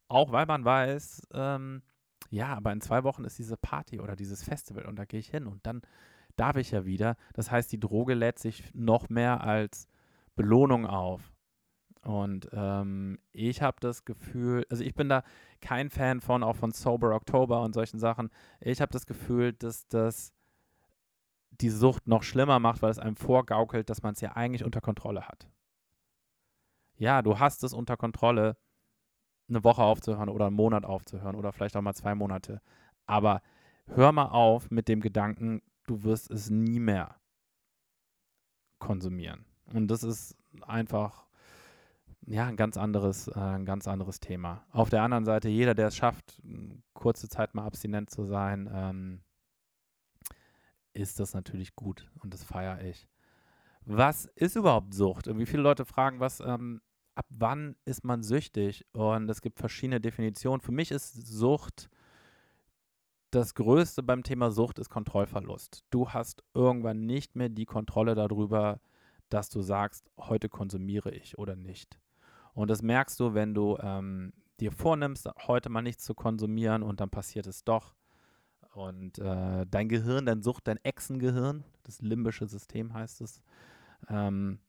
[0.09, 1.83] auch weil man weiß, ähm,
[2.31, 5.29] ja, aber in zwei Wochen ist diese Party oder dieses Festival und da gehe ich
[5.29, 5.83] hin und dann
[6.37, 7.16] darf ich ja wieder.
[7.35, 9.87] Das heißt, die Droge lädt sich noch mehr als
[10.35, 11.32] Belohnung auf.
[12.03, 15.23] Und ähm, ich habe das Gefühl, also ich bin da
[15.61, 18.31] kein Fan von, auch von Sober October und solchen Sachen.
[18.61, 20.33] Ich habe das Gefühl, dass das
[21.51, 24.81] die Sucht noch schlimmer macht, weil es einem vorgaukelt, dass man es ja eigentlich unter
[24.81, 25.49] Kontrolle hat.
[26.97, 28.57] Ja, du hast es unter Kontrolle,
[29.49, 32.62] eine Woche aufzuhören oder einen Monat aufzuhören oder vielleicht auch mal zwei Monate.
[33.07, 33.43] Aber
[33.87, 37.17] hör mal auf mit dem Gedanken, du wirst es nie mehr
[38.79, 39.45] konsumieren.
[39.73, 41.27] Und das ist einfach
[42.26, 44.64] ja, ein ganz anderes, äh, ein ganz anderes Thema.
[44.70, 46.40] Auf der anderen Seite, jeder, der es schafft,
[46.94, 49.20] kurze Zeit mal abstinent zu sein, ähm,
[50.94, 53.08] ist das natürlich gut und das feiere ich.
[53.85, 55.26] Was ist überhaupt Sucht?
[55.26, 56.80] Und wie viele Leute fragen, was, ähm,
[57.14, 58.87] ab wann ist man süchtig?
[58.92, 60.61] Und es gibt verschiedene Definitionen.
[60.61, 61.88] Für mich ist Sucht
[63.32, 65.85] das Größte beim Thema Sucht ist Kontrollverlust.
[65.88, 68.78] Du hast irgendwann nicht mehr die Kontrolle darüber,
[69.30, 71.98] dass du sagst, heute konsumiere ich oder nicht.
[72.55, 77.01] Und das merkst du, wenn du ähm, dir vornimmst, heute mal nichts zu konsumieren und
[77.01, 77.95] dann passiert es doch.
[78.75, 83.43] Und äh, dein Gehirn, dein Sucht, dein Echsengehirn, das limbische System heißt es,
[84.09, 84.61] ähm,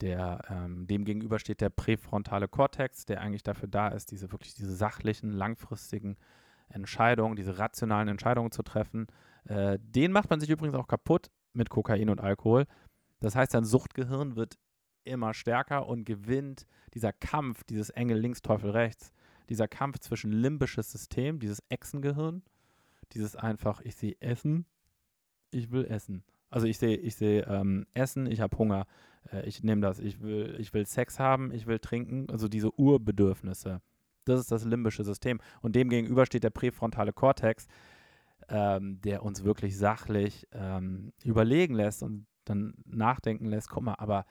[0.00, 4.54] der, ähm, dem gegenüber steht der präfrontale Kortex, der eigentlich dafür da ist, diese wirklich
[4.54, 6.16] diese sachlichen, langfristigen
[6.68, 9.08] Entscheidungen, diese rationalen Entscheidungen zu treffen.
[9.44, 12.66] Äh, den macht man sich übrigens auch kaputt mit Kokain und Alkohol.
[13.20, 14.56] Das heißt, dein Suchtgehirn wird
[15.08, 19.12] immer stärker und gewinnt dieser Kampf, dieses Engel links, Teufel rechts,
[19.48, 22.42] dieser Kampf zwischen limbisches System, dieses Echsengehirn,
[23.12, 24.66] dieses einfach, ich sehe Essen,
[25.50, 26.24] ich will essen.
[26.50, 28.86] Also ich sehe, ich sehe ähm, Essen, ich habe Hunger,
[29.32, 32.78] äh, ich nehme das, ich will, ich will Sex haben, ich will trinken, also diese
[32.78, 33.80] Urbedürfnisse.
[34.24, 35.40] Das ist das limbische System.
[35.62, 37.66] Und dem gegenüber steht der präfrontale Kortex,
[38.48, 44.24] ähm, der uns wirklich sachlich ähm, überlegen lässt und dann nachdenken lässt, guck mal, aber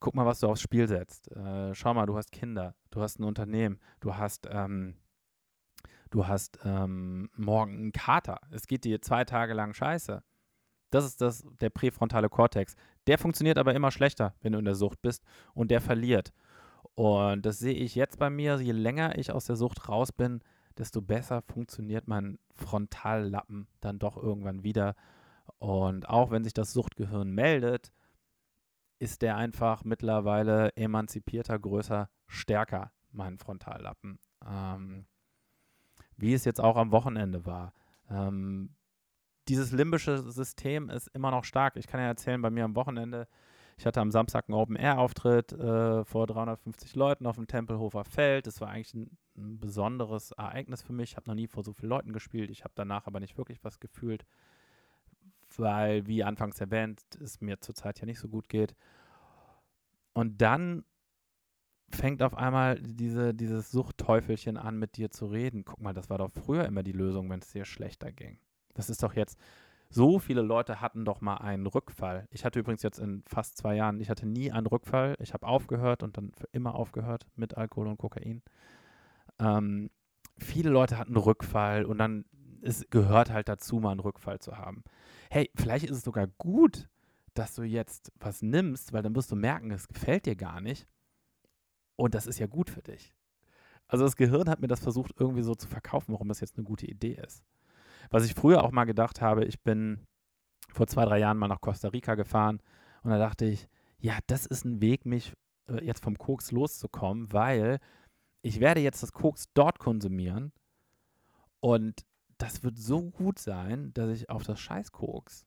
[0.00, 1.30] guck mal, was du aufs Spiel setzt.
[1.32, 4.96] Äh, schau mal, du hast Kinder, du hast ein Unternehmen, du hast, ähm,
[6.10, 8.40] du hast ähm, morgen einen Kater.
[8.50, 10.22] Es geht dir zwei Tage lang scheiße.
[10.90, 12.74] Das ist das, der präfrontale Kortex.
[13.06, 16.32] Der funktioniert aber immer schlechter, wenn du in der Sucht bist und der verliert.
[16.94, 20.40] Und das sehe ich jetzt bei mir, je länger ich aus der Sucht raus bin,
[20.78, 24.94] desto besser funktioniert mein Frontallappen dann doch irgendwann wieder.
[25.58, 27.92] Und auch wenn sich das Suchtgehirn meldet,
[28.98, 34.18] ist der einfach mittlerweile emanzipierter, größer, stärker, mein Frontallappen.
[34.46, 35.06] Ähm,
[36.16, 37.72] wie es jetzt auch am Wochenende war.
[38.10, 38.74] Ähm,
[39.48, 41.76] dieses limbische System ist immer noch stark.
[41.76, 43.28] Ich kann ja erzählen, bei mir am Wochenende,
[43.76, 48.46] ich hatte am Samstag einen Open-Air-Auftritt äh, vor 350 Leuten auf dem Tempelhofer Feld.
[48.46, 51.12] Das war eigentlich ein, ein besonderes Ereignis für mich.
[51.12, 52.50] Ich habe noch nie vor so vielen Leuten gespielt.
[52.50, 54.24] Ich habe danach aber nicht wirklich was gefühlt
[55.56, 58.74] weil, wie anfangs erwähnt, es mir zurzeit ja nicht so gut geht.
[60.12, 60.84] Und dann
[61.90, 65.64] fängt auf einmal diese, dieses Suchtteufelchen an, mit dir zu reden.
[65.64, 68.38] Guck mal, das war doch früher immer die Lösung, wenn es dir schlechter ging.
[68.74, 69.38] Das ist doch jetzt,
[69.88, 72.26] so viele Leute hatten doch mal einen Rückfall.
[72.30, 75.16] Ich hatte übrigens jetzt in fast zwei Jahren, ich hatte nie einen Rückfall.
[75.20, 78.42] Ich habe aufgehört und dann für immer aufgehört mit Alkohol und Kokain.
[79.38, 79.90] Ähm,
[80.38, 82.24] viele Leute hatten Rückfall und dann
[82.66, 84.82] es gehört halt dazu, mal einen Rückfall zu haben.
[85.30, 86.88] Hey, vielleicht ist es sogar gut,
[87.34, 90.86] dass du jetzt was nimmst, weil dann wirst du merken, es gefällt dir gar nicht.
[91.96, 93.14] Und das ist ja gut für dich.
[93.88, 96.64] Also das Gehirn hat mir das versucht irgendwie so zu verkaufen, warum das jetzt eine
[96.64, 97.44] gute Idee ist.
[98.10, 100.06] Was ich früher auch mal gedacht habe, ich bin
[100.72, 102.60] vor zwei, drei Jahren mal nach Costa Rica gefahren
[103.02, 105.32] und da dachte ich, ja, das ist ein Weg, mich
[105.68, 107.78] äh, jetzt vom Koks loszukommen, weil
[108.42, 110.52] ich werde jetzt das Koks dort konsumieren
[111.60, 112.04] und
[112.38, 115.46] das wird so gut sein, dass ich auf das Scheißkoks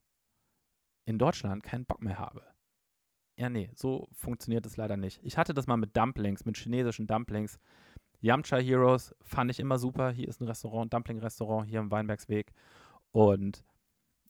[1.05, 2.43] in Deutschland keinen Bock mehr habe.
[3.37, 5.19] Ja, nee, so funktioniert es leider nicht.
[5.23, 7.59] Ich hatte das mal mit Dumplings, mit chinesischen Dumplings.
[8.19, 10.11] Yamcha Heroes fand ich immer super.
[10.11, 12.51] Hier ist ein Restaurant, Dumpling-Restaurant hier im Weinbergsweg.
[13.11, 13.63] Und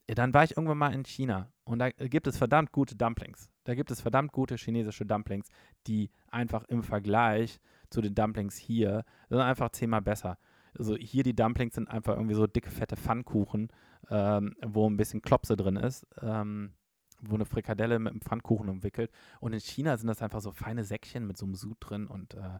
[0.05, 3.49] dann war ich irgendwann mal in China und da gibt es verdammt gute Dumplings.
[3.63, 5.49] Da gibt es verdammt gute chinesische Dumplings,
[5.85, 7.59] die einfach im Vergleich
[7.91, 10.37] zu den Dumplings hier sind einfach zehnmal besser
[10.77, 13.69] also hier die Dumplings sind einfach irgendwie so dicke, fette Pfannkuchen,
[14.09, 16.73] ähm, wo ein bisschen Klopse drin ist, ähm,
[17.21, 19.11] wo eine Frikadelle mit einem Pfannkuchen umwickelt.
[19.39, 22.33] Und in China sind das einfach so feine Säckchen mit so einem Sud drin und
[22.35, 22.59] äh,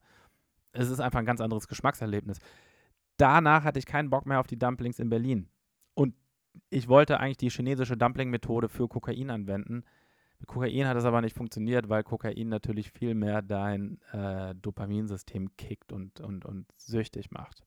[0.72, 2.40] es ist einfach ein ganz anderes Geschmackserlebnis.
[3.18, 5.50] Danach hatte ich keinen Bock mehr auf die Dumplings in Berlin.
[5.94, 6.16] Und
[6.70, 9.84] ich wollte eigentlich die chinesische Dumpling-Methode für Kokain anwenden.
[10.40, 15.56] Mit Kokain hat es aber nicht funktioniert, weil Kokain natürlich viel mehr dein äh, Dopaminsystem
[15.58, 17.66] kickt und, und, und süchtig macht.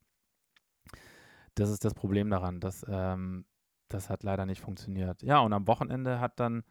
[1.55, 2.61] Das ist das Problem daran.
[2.61, 3.45] Das, ähm,
[3.89, 5.23] das hat leider nicht funktioniert.
[5.23, 6.65] Ja, und am Wochenende hat dann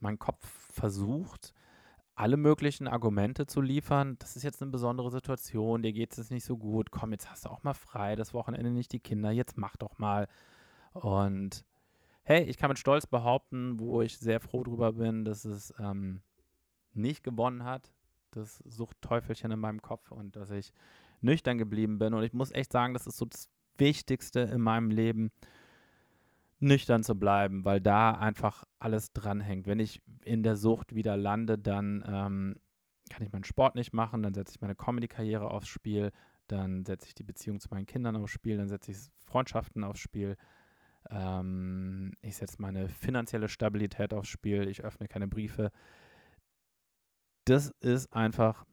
[0.00, 1.52] mein Kopf versucht,
[2.14, 4.16] alle möglichen Argumente zu liefern.
[4.18, 6.90] Das ist jetzt eine besondere Situation, dir geht es nicht so gut.
[6.90, 9.98] Komm, jetzt hast du auch mal frei, das Wochenende nicht die Kinder, jetzt mach doch
[9.98, 10.26] mal.
[10.94, 11.64] Und
[12.22, 16.22] hey, ich kann mit Stolz behaupten, wo ich sehr froh drüber bin, dass es ähm,
[16.94, 17.92] nicht gewonnen hat,
[18.30, 20.72] das Suchtteufelchen in meinem Kopf und dass ich
[21.20, 22.14] nüchtern geblieben bin.
[22.14, 25.30] Und ich muss echt sagen, das ist so das Wichtigste in meinem Leben,
[26.58, 29.66] nüchtern zu bleiben, weil da einfach alles dranhängt.
[29.66, 32.56] Wenn ich in der Sucht wieder lande, dann ähm,
[33.10, 36.12] kann ich meinen Sport nicht machen, dann setze ich meine Comedy-Karriere aufs Spiel,
[36.48, 40.00] dann setze ich die Beziehung zu meinen Kindern aufs Spiel, dann setze ich Freundschaften aufs
[40.00, 40.36] Spiel,
[41.10, 45.70] ähm, ich setze meine finanzielle Stabilität aufs Spiel, ich öffne keine Briefe.
[47.44, 48.64] Das ist einfach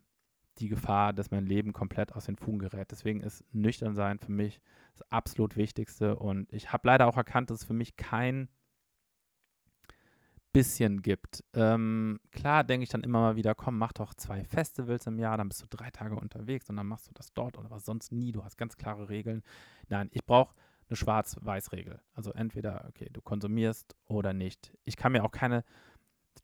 [0.60, 2.92] die Gefahr, dass mein Leben komplett aus den Fugen gerät.
[2.92, 4.60] Deswegen ist nüchtern sein für mich
[4.94, 6.16] das absolut Wichtigste.
[6.16, 8.50] Und ich habe leider auch erkannt, dass es für mich kein
[10.54, 11.44] bisschen gibt.
[11.56, 15.36] Ähm, klar denke ich dann immer mal wieder, komm, mach doch zwei Festivals im Jahr,
[15.36, 18.12] dann bist du drei Tage unterwegs und dann machst du das dort oder was sonst
[18.12, 18.32] nie.
[18.32, 19.42] Du hast ganz klare Regeln.
[19.90, 20.54] Nein, ich brauche
[20.90, 22.00] eine Schwarz-Weiß-Regel.
[22.14, 24.78] Also entweder, okay, du konsumierst oder nicht.
[24.84, 25.64] Ich kann mir auch keine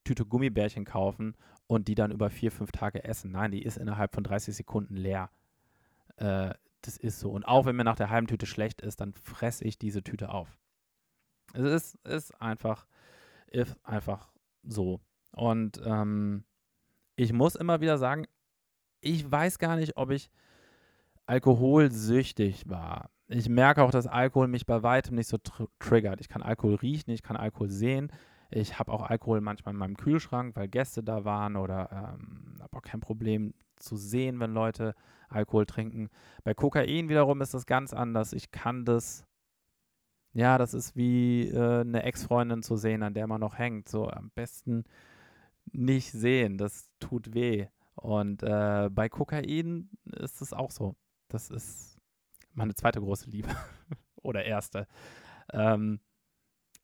[0.09, 1.35] Tüte Gummibärchen kaufen
[1.67, 3.29] und die dann über vier, fünf Tage essen.
[3.29, 5.29] Nein, die ist innerhalb von 30 Sekunden leer.
[6.17, 7.29] Äh, das ist so.
[7.29, 10.29] Und auch wenn mir nach der halben Tüte schlecht ist, dann fresse ich diese Tüte
[10.29, 10.57] auf.
[11.53, 12.87] Es ist, ist einfach,
[13.51, 14.31] ist einfach
[14.63, 14.99] so.
[15.31, 16.43] Und ähm,
[17.15, 18.25] ich muss immer wieder sagen,
[19.01, 20.31] ich weiß gar nicht, ob ich
[21.27, 23.11] alkoholsüchtig war.
[23.27, 26.19] Ich merke auch, dass Alkohol mich bei weitem nicht so tr triggert.
[26.19, 28.11] Ich kann Alkohol riechen, ich kann Alkohol sehen.
[28.51, 32.77] Ich habe auch Alkohol manchmal in meinem Kühlschrank, weil Gäste da waren oder ähm, habe
[32.77, 34.95] auch kein Problem zu sehen, wenn Leute
[35.29, 36.09] Alkohol trinken.
[36.43, 38.33] Bei Kokain wiederum ist das ganz anders.
[38.33, 39.25] Ich kann das,
[40.33, 43.87] ja, das ist wie äh, eine Ex-Freundin zu sehen, an der man noch hängt.
[43.87, 44.85] So am besten
[45.71, 47.67] nicht sehen, das tut weh.
[47.95, 50.95] Und äh, bei Kokain ist es auch so.
[51.27, 51.99] Das ist
[52.53, 53.49] meine zweite große Liebe
[54.15, 54.87] oder erste.
[55.51, 55.99] Ähm,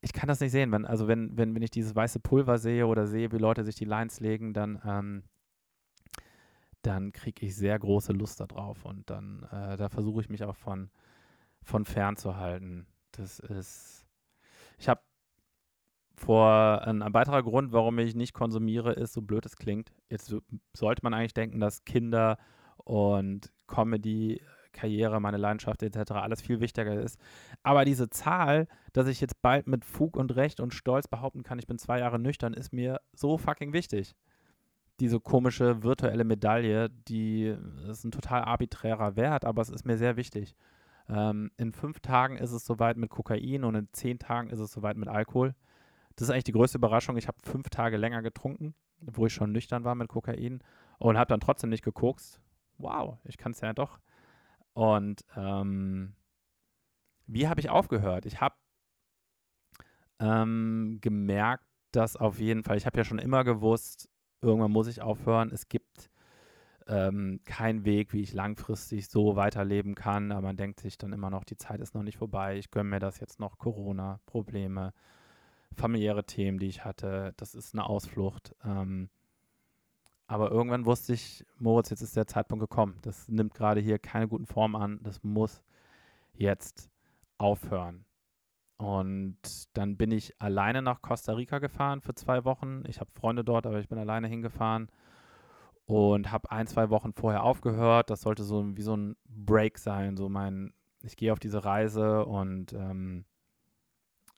[0.05, 0.71] ich kann das nicht sehen.
[0.71, 3.75] Wenn, also wenn, wenn, wenn ich dieses weiße Pulver sehe oder sehe, wie Leute sich
[3.75, 5.23] die Lines legen, dann, ähm,
[6.83, 8.85] dann kriege ich sehr große Lust darauf.
[8.85, 10.91] Und dann, äh, da versuche ich mich auch von,
[11.63, 12.85] von fern zu halten.
[13.13, 14.05] Das ist.
[14.77, 15.01] Ich habe
[16.13, 19.91] vor ein, ein, weiterer Grund, warum ich nicht konsumiere, ist, so blöd es klingt.
[20.09, 20.35] Jetzt
[20.73, 22.37] sollte man eigentlich denken, dass Kinder
[22.77, 24.39] und Comedy
[24.75, 26.11] Karriere, meine Leidenschaft etc.
[26.11, 27.19] alles viel wichtiger ist.
[27.63, 31.57] Aber diese Zahl, dass ich jetzt bald mit Fug und Recht und Stolz behaupten kann,
[31.57, 34.15] ich bin zwei Jahre nüchtern, ist mir so fucking wichtig.
[34.99, 37.55] Diese komische virtuelle Medaille, die
[37.89, 40.55] ist ein total arbiträrer Wert, aber es ist mir sehr wichtig.
[41.09, 44.71] Ähm, in fünf Tagen ist es soweit mit Kokain und in zehn Tagen ist es
[44.71, 45.53] soweit mit Alkohol.
[46.15, 47.17] Das ist eigentlich die größte Überraschung.
[47.17, 50.61] Ich habe fünf Tage länger getrunken, wo ich schon nüchtern war mit Kokain
[50.97, 52.41] und habe dann trotzdem nicht gekokst.
[52.77, 53.99] Wow, ich kann es ja doch.
[54.75, 56.13] Und ähm,
[57.27, 58.25] wie habe ich aufgehört?
[58.25, 58.55] Ich habe
[60.19, 64.09] ähm, gemerkt, dass auf jeden Fall, ich habe ja schon immer gewusst,
[64.41, 65.49] irgendwann muss ich aufhören.
[65.49, 66.11] Es gibt
[66.87, 70.33] ähm, keinen Weg, wie ich langfristig so weiterleben kann.
[70.33, 72.57] Aber man denkt sich dann immer noch, die Zeit ist noch nicht vorbei.
[72.57, 73.57] Ich gönne mir das jetzt noch.
[73.57, 74.93] Corona, Probleme,
[75.73, 77.33] familiäre Themen, die ich hatte.
[77.37, 78.53] Das ist eine Ausflucht.
[78.65, 79.09] Ähm,
[80.27, 82.97] aber irgendwann wusste ich, Moritz, jetzt ist der Zeitpunkt gekommen.
[83.03, 84.99] Das nimmt gerade hier keine guten Formen an.
[85.03, 85.63] Das muss
[86.33, 86.89] jetzt
[87.37, 88.05] aufhören.
[88.77, 89.37] Und
[89.73, 92.83] dann bin ich alleine nach Costa Rica gefahren für zwei Wochen.
[92.87, 94.89] Ich habe Freunde dort, aber ich bin alleine hingefahren
[95.85, 98.09] und habe ein, zwei Wochen vorher aufgehört.
[98.09, 100.17] Das sollte so wie so ein Break sein.
[100.17, 103.25] So mein, ich gehe auf diese Reise und ähm,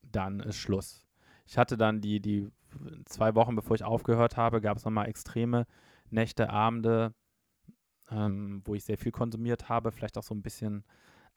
[0.03, 1.07] dann ist Schluss.
[1.45, 2.51] Ich hatte dann die, die
[3.05, 5.65] zwei Wochen bevor ich aufgehört habe, gab es nochmal extreme
[6.09, 7.13] Nächte, Abende,
[8.09, 10.83] ähm, wo ich sehr viel konsumiert habe, vielleicht auch so ein bisschen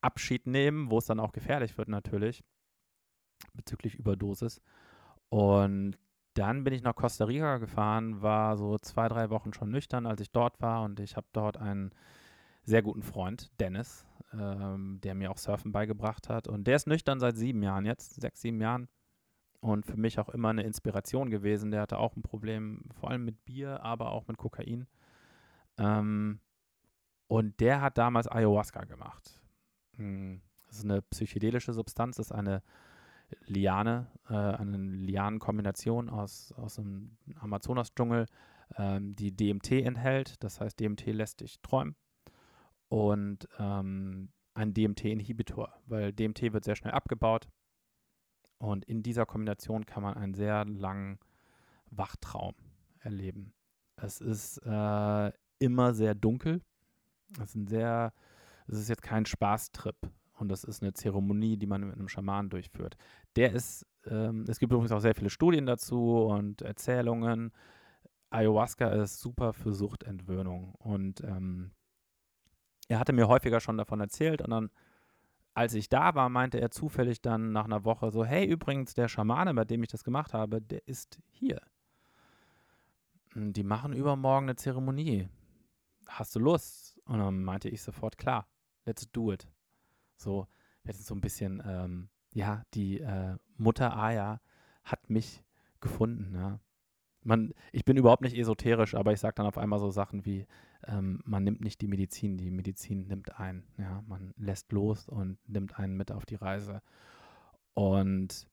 [0.00, 2.42] Abschied nehmen, wo es dann auch gefährlich wird natürlich,
[3.54, 4.60] bezüglich Überdosis.
[5.28, 5.98] Und
[6.34, 10.20] dann bin ich nach Costa Rica gefahren, war so zwei, drei Wochen schon nüchtern, als
[10.20, 11.90] ich dort war und ich habe dort einen
[12.62, 16.46] sehr guten Freund, Dennis, ähm, der mir auch Surfen beigebracht hat.
[16.46, 18.88] Und der ist nüchtern seit sieben Jahren jetzt, sechs, sieben Jahren
[19.60, 21.70] und für mich auch immer eine Inspiration gewesen.
[21.70, 24.86] Der hatte auch ein Problem, vor allem mit Bier, aber auch mit Kokain.
[25.78, 26.40] Ähm,
[27.28, 29.40] und der hat damals Ayahuasca gemacht.
[29.96, 32.62] Hm, das ist eine psychedelische Substanz, das ist eine
[33.46, 38.26] Liane, äh, eine Lianenkombination aus, aus dem Amazonas-Dschungel,
[38.76, 40.42] ähm, die DMT enthält.
[40.42, 41.96] Das heißt, DMT lässt dich träumen.
[42.88, 47.48] Und ähm, ein DMT-Inhibitor, weil DMT wird sehr schnell abgebaut.
[48.60, 51.18] Und in dieser Kombination kann man einen sehr langen
[51.90, 52.54] Wachtraum
[52.98, 53.54] erleben.
[53.96, 56.60] Es ist äh, immer sehr dunkel.
[57.36, 58.12] Es ist ein sehr,
[58.66, 59.96] es ist jetzt kein Spaßtrip.
[60.34, 62.96] Und das ist eine Zeremonie, die man mit einem Schaman durchführt.
[63.36, 67.52] Der ist, ähm, es gibt übrigens auch sehr viele Studien dazu und Erzählungen.
[68.28, 70.74] Ayahuasca ist super für Suchtentwöhnung.
[70.74, 71.70] Und ähm,
[72.88, 74.42] er hatte mir häufiger schon davon erzählt.
[74.42, 74.70] Und dann,
[75.60, 79.08] als ich da war, meinte er zufällig dann nach einer Woche so: Hey, übrigens, der
[79.08, 81.60] Schamane, bei dem ich das gemacht habe, der ist hier.
[83.34, 85.28] Die machen übermorgen eine Zeremonie.
[86.08, 86.98] Hast du Lust?
[87.04, 88.48] Und dann meinte ich sofort: Klar,
[88.86, 89.52] let's do it.
[90.16, 90.46] So,
[90.88, 94.40] hatten so ein bisschen, ähm, ja, die äh, Mutter Aya
[94.82, 95.44] hat mich
[95.82, 96.34] gefunden.
[96.34, 96.58] Ja.
[97.22, 100.46] Man, ich bin überhaupt nicht esoterisch, aber ich sage dann auf einmal so Sachen wie,
[100.86, 103.64] ähm, man nimmt nicht die Medizin, die Medizin nimmt einen.
[103.78, 104.02] Ja.
[104.06, 106.82] Man lässt los und nimmt einen mit auf die Reise.
[107.74, 108.46] Und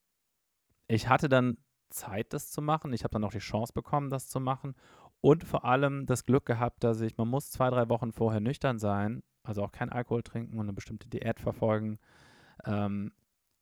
[0.88, 1.58] ich hatte dann
[1.90, 2.94] Zeit, das zu machen.
[2.94, 4.76] Ich habe dann auch die Chance bekommen, das zu machen.
[5.22, 8.78] Und vor allem das Glück gehabt, dass ich, man muss zwei, drei Wochen vorher nüchtern
[8.78, 12.00] sein also auch kein Alkohol trinken und eine bestimmte Diät verfolgen,
[12.66, 13.14] ähm,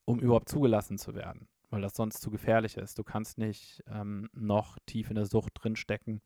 [0.05, 2.97] um überhaupt zugelassen zu werden, weil das sonst zu gefährlich ist.
[2.97, 6.21] Du kannst nicht ähm, noch tief in der Sucht drinstecken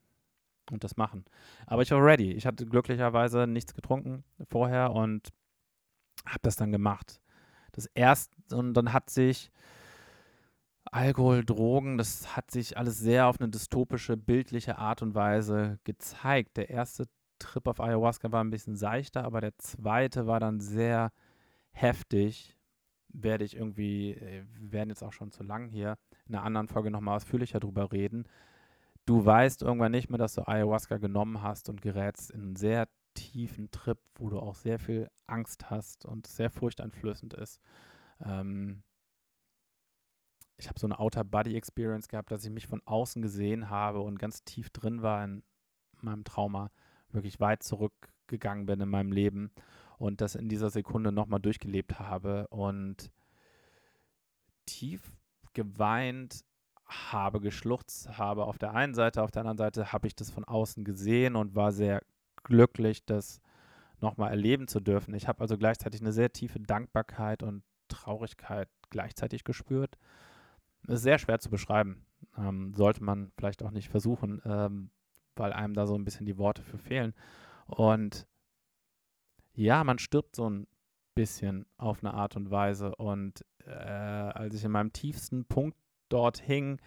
[0.71, 1.25] und das machen.
[1.65, 2.31] Aber ich war ready.
[2.31, 5.29] Ich hatte glücklicherweise nichts getrunken vorher und
[6.25, 7.21] habe das dann gemacht.
[7.71, 9.51] Das erste, und dann hat sich
[10.91, 16.57] Alkohol, Drogen, das hat sich alles sehr auf eine dystopische, bildliche Art und Weise gezeigt.
[16.57, 17.05] Der erste
[17.37, 21.11] Trip auf Ayahuasca war ein bisschen seichter, aber der zweite war dann sehr
[21.71, 22.55] heftig.
[23.09, 26.67] Werde ich irgendwie, äh, wir werden jetzt auch schon zu lang hier, in einer anderen
[26.67, 28.25] Folge nochmal ausführlicher drüber reden.
[29.09, 32.87] Du weißt irgendwann nicht mehr, dass du Ayahuasca genommen hast und gerätst in einen sehr
[33.15, 37.59] tiefen Trip, wo du auch sehr viel Angst hast und sehr furchteinflößend ist.
[38.23, 38.83] Ähm,
[40.57, 44.43] ich habe so eine Outer-Body-Experience gehabt, dass ich mich von außen gesehen habe und ganz
[44.43, 45.41] tief drin war in
[46.01, 46.69] meinem Trauma
[47.09, 49.49] wirklich weit zurückgegangen bin in meinem Leben
[49.97, 53.09] und das in dieser Sekunde nochmal durchgelebt habe und
[54.67, 55.11] tief
[55.53, 56.45] geweint
[56.89, 60.43] habe, geschluchzt habe auf der einen Seite, auf der anderen Seite habe ich das von
[60.43, 62.03] außen gesehen und war sehr
[62.43, 63.41] glücklich, das
[64.01, 65.13] nochmal erleben zu dürfen.
[65.13, 69.97] Ich habe also gleichzeitig eine sehr tiefe Dankbarkeit und Traurigkeit gleichzeitig gespürt.
[70.87, 72.05] Ist sehr schwer zu beschreiben.
[72.37, 74.41] Ähm, sollte man vielleicht auch nicht versuchen.
[74.45, 74.89] Ähm,
[75.39, 77.15] weil einem da so ein bisschen die Worte für fehlen.
[77.65, 78.27] Und
[79.53, 80.67] ja, man stirbt so ein
[81.15, 82.95] bisschen auf eine Art und Weise.
[82.95, 85.77] Und äh, als ich in meinem tiefsten Punkt
[86.09, 86.79] dort hing,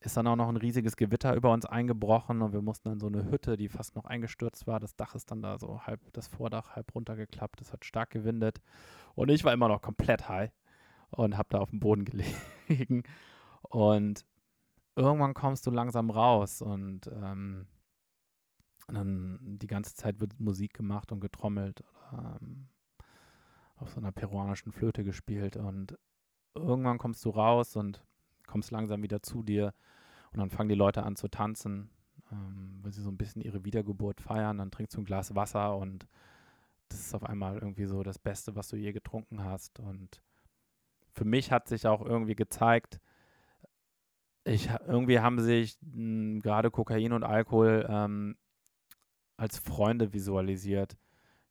[0.00, 3.06] ist dann auch noch ein riesiges Gewitter über uns eingebrochen und wir mussten dann so
[3.06, 4.78] eine Hütte, die fast noch eingestürzt war.
[4.80, 7.60] Das Dach ist dann da so halb, das Vordach halb runtergeklappt.
[7.60, 8.60] Es hat stark gewindet.
[9.14, 10.50] Und ich war immer noch komplett high
[11.10, 12.04] und habe da auf dem Boden
[12.68, 13.04] gelegen.
[13.62, 14.26] Und
[14.96, 17.66] irgendwann kommst du langsam raus und ähm,
[18.88, 22.68] dann die ganze Zeit wird Musik gemacht und getrommelt oder ähm,
[23.76, 25.98] auf so einer peruanischen Flöte gespielt und
[26.54, 28.04] irgendwann kommst du raus und
[28.46, 29.74] kommst langsam wieder zu dir
[30.32, 31.90] und dann fangen die Leute an zu tanzen,
[32.32, 34.58] ähm, weil sie so ein bisschen ihre Wiedergeburt feiern.
[34.58, 36.06] Dann trinkst du ein Glas Wasser und
[36.88, 39.80] das ist auf einmal irgendwie so das Beste, was du je getrunken hast.
[39.80, 40.22] Und
[41.12, 43.00] für mich hat sich auch irgendwie gezeigt,
[44.44, 48.36] ich, irgendwie haben sich hm, gerade Kokain und Alkohol ähm,
[49.36, 50.96] als Freunde visualisiert.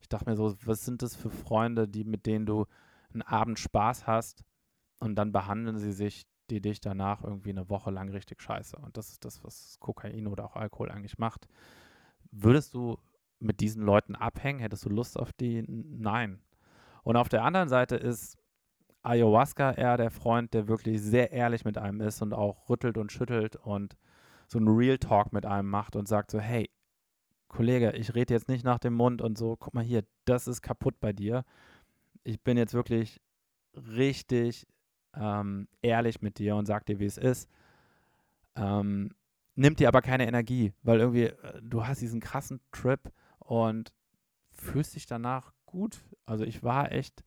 [0.00, 2.66] Ich dachte mir so, was sind das für Freunde, die mit denen du
[3.12, 4.44] einen Abend Spaß hast
[4.98, 8.76] und dann behandeln sie sich die dich danach irgendwie eine Woche lang richtig scheiße.
[8.76, 11.48] Und das ist das, was Kokain oder auch Alkohol eigentlich macht.
[12.30, 12.98] Würdest du
[13.38, 14.60] mit diesen Leuten abhängen?
[14.60, 15.64] Hättest du Lust auf die?
[15.66, 16.40] Nein.
[17.02, 18.38] Und auf der anderen Seite ist
[19.02, 23.12] Ayahuasca eher der Freund, der wirklich sehr ehrlich mit einem ist und auch rüttelt und
[23.12, 23.96] schüttelt und
[24.48, 26.70] so einen Real Talk mit einem macht und sagt so, hey,
[27.48, 30.62] Kollege, ich rede jetzt nicht nach dem Mund und so, guck mal hier, das ist
[30.62, 31.44] kaputt bei dir.
[32.24, 33.20] Ich bin jetzt wirklich
[33.74, 34.66] richtig
[35.16, 37.48] ähm, ehrlich mit dir und sag dir, wie es ist.
[38.56, 39.10] Ähm,
[39.54, 43.92] nimmt dir aber keine Energie, weil irgendwie äh, du hast diesen krassen Trip und
[44.50, 46.04] fühlst dich danach gut.
[46.26, 47.24] Also ich war echt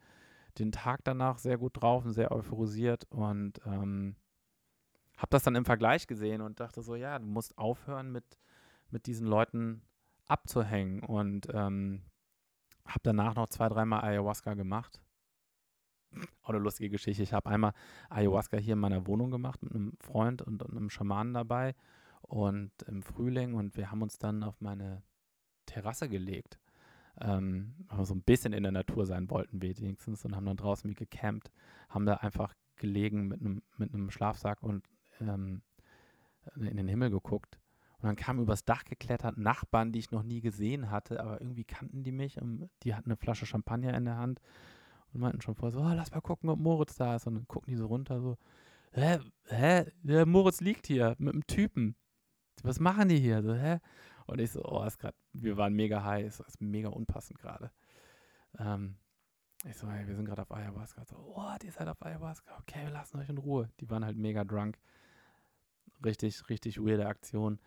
[0.60, 4.16] den Tag danach sehr gut drauf und sehr euphorisiert und ähm,
[5.18, 8.24] habe das dann im Vergleich gesehen und dachte so, ja, du musst aufhören mit,
[8.90, 9.82] mit diesen Leuten
[10.28, 12.04] abzuhängen und ähm,
[12.86, 15.02] habe danach noch zwei, dreimal Ayahuasca gemacht.
[16.43, 17.24] Auch eine lustige Geschichte.
[17.24, 17.74] Ich habe einmal
[18.09, 21.76] Ayahuasca hier in meiner Wohnung gemacht mit einem Freund und, und einem Schamanen dabei
[22.22, 25.03] und im Frühling und wir haben uns dann auf meine
[25.65, 26.59] Terrasse gelegt.
[27.20, 30.57] Ähm, weil wir so ein bisschen in der Natur sein wollten wenigstens und haben dann
[30.57, 31.51] draußen wie gecampt,
[31.89, 34.86] haben da einfach gelegen mit einem mit einem Schlafsack und
[35.20, 35.63] ähm,
[36.55, 37.59] in den Himmel geguckt.
[37.99, 41.63] Und dann kamen übers Dach geklettert Nachbarn, die ich noch nie gesehen hatte, aber irgendwie
[41.63, 42.39] kannten die mich.
[42.39, 44.39] Und die hatten eine Flasche Champagner in der Hand
[45.14, 47.28] und meinten schon vorher so, oh, lass mal gucken, ob Moritz da ist.
[47.28, 48.38] Und dann gucken die so runter, so,
[48.91, 51.95] hä, hä, der Moritz liegt hier mit einem Typen.
[52.64, 53.41] Was machen die hier?
[53.43, 53.80] So, hä?
[54.26, 57.72] Und ich so, oh, ist grad, wir waren mega heiß, ist mega unpassend gerade.
[58.60, 58.97] Ähm,
[59.66, 61.05] ich so, hey, wir sind gerade auf Ayahuasca.
[61.05, 62.58] So, oh, ihr seid auf Ayahuasca.
[62.60, 63.70] Okay, wir lassen euch in Ruhe.
[63.80, 64.78] Die waren halt mega drunk.
[66.03, 67.60] Richtig, richtig weirde Aktion.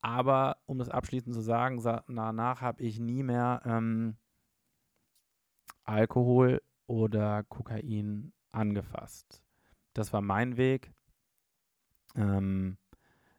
[0.00, 4.16] Aber um das abschließend zu sagen, danach habe ich nie mehr ähm,
[5.84, 9.44] Alkohol oder Kokain angefasst.
[9.94, 10.92] Das war mein Weg.
[12.16, 12.78] Ähm,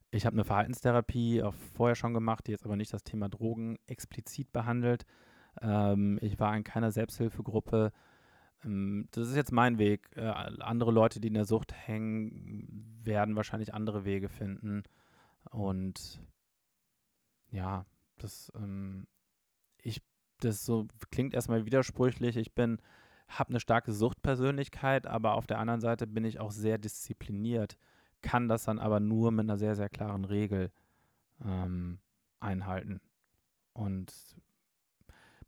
[0.09, 3.77] ich habe eine Verhaltenstherapie auch vorher schon gemacht, die jetzt aber nicht das Thema Drogen
[3.87, 5.05] explizit behandelt.
[5.61, 7.91] Ähm, ich war in keiner Selbsthilfegruppe.
[8.63, 10.07] Ähm, das ist jetzt mein Weg.
[10.15, 14.83] Äh, andere Leute, die in der Sucht hängen, werden wahrscheinlich andere Wege finden.
[15.49, 16.21] Und
[17.49, 17.85] ja,
[18.17, 19.07] das, ähm,
[19.81, 20.01] ich,
[20.39, 22.37] das so klingt erstmal widersprüchlich.
[22.37, 22.77] Ich bin
[23.31, 27.77] habe eine starke Suchtpersönlichkeit, aber auf der anderen Seite bin ich auch sehr diszipliniert,
[28.21, 30.71] kann das dann aber nur mit einer sehr, sehr klaren Regel
[31.43, 31.99] ähm,
[32.39, 33.01] einhalten.
[33.73, 34.13] Und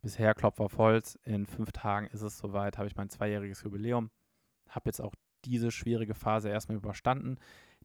[0.02, 4.10] bisher Klopf auf Holz, in fünf Tagen ist es soweit, habe ich mein zweijähriges Jubiläum,
[4.68, 5.14] habe jetzt auch
[5.44, 7.38] diese schwierige Phase erstmal überstanden,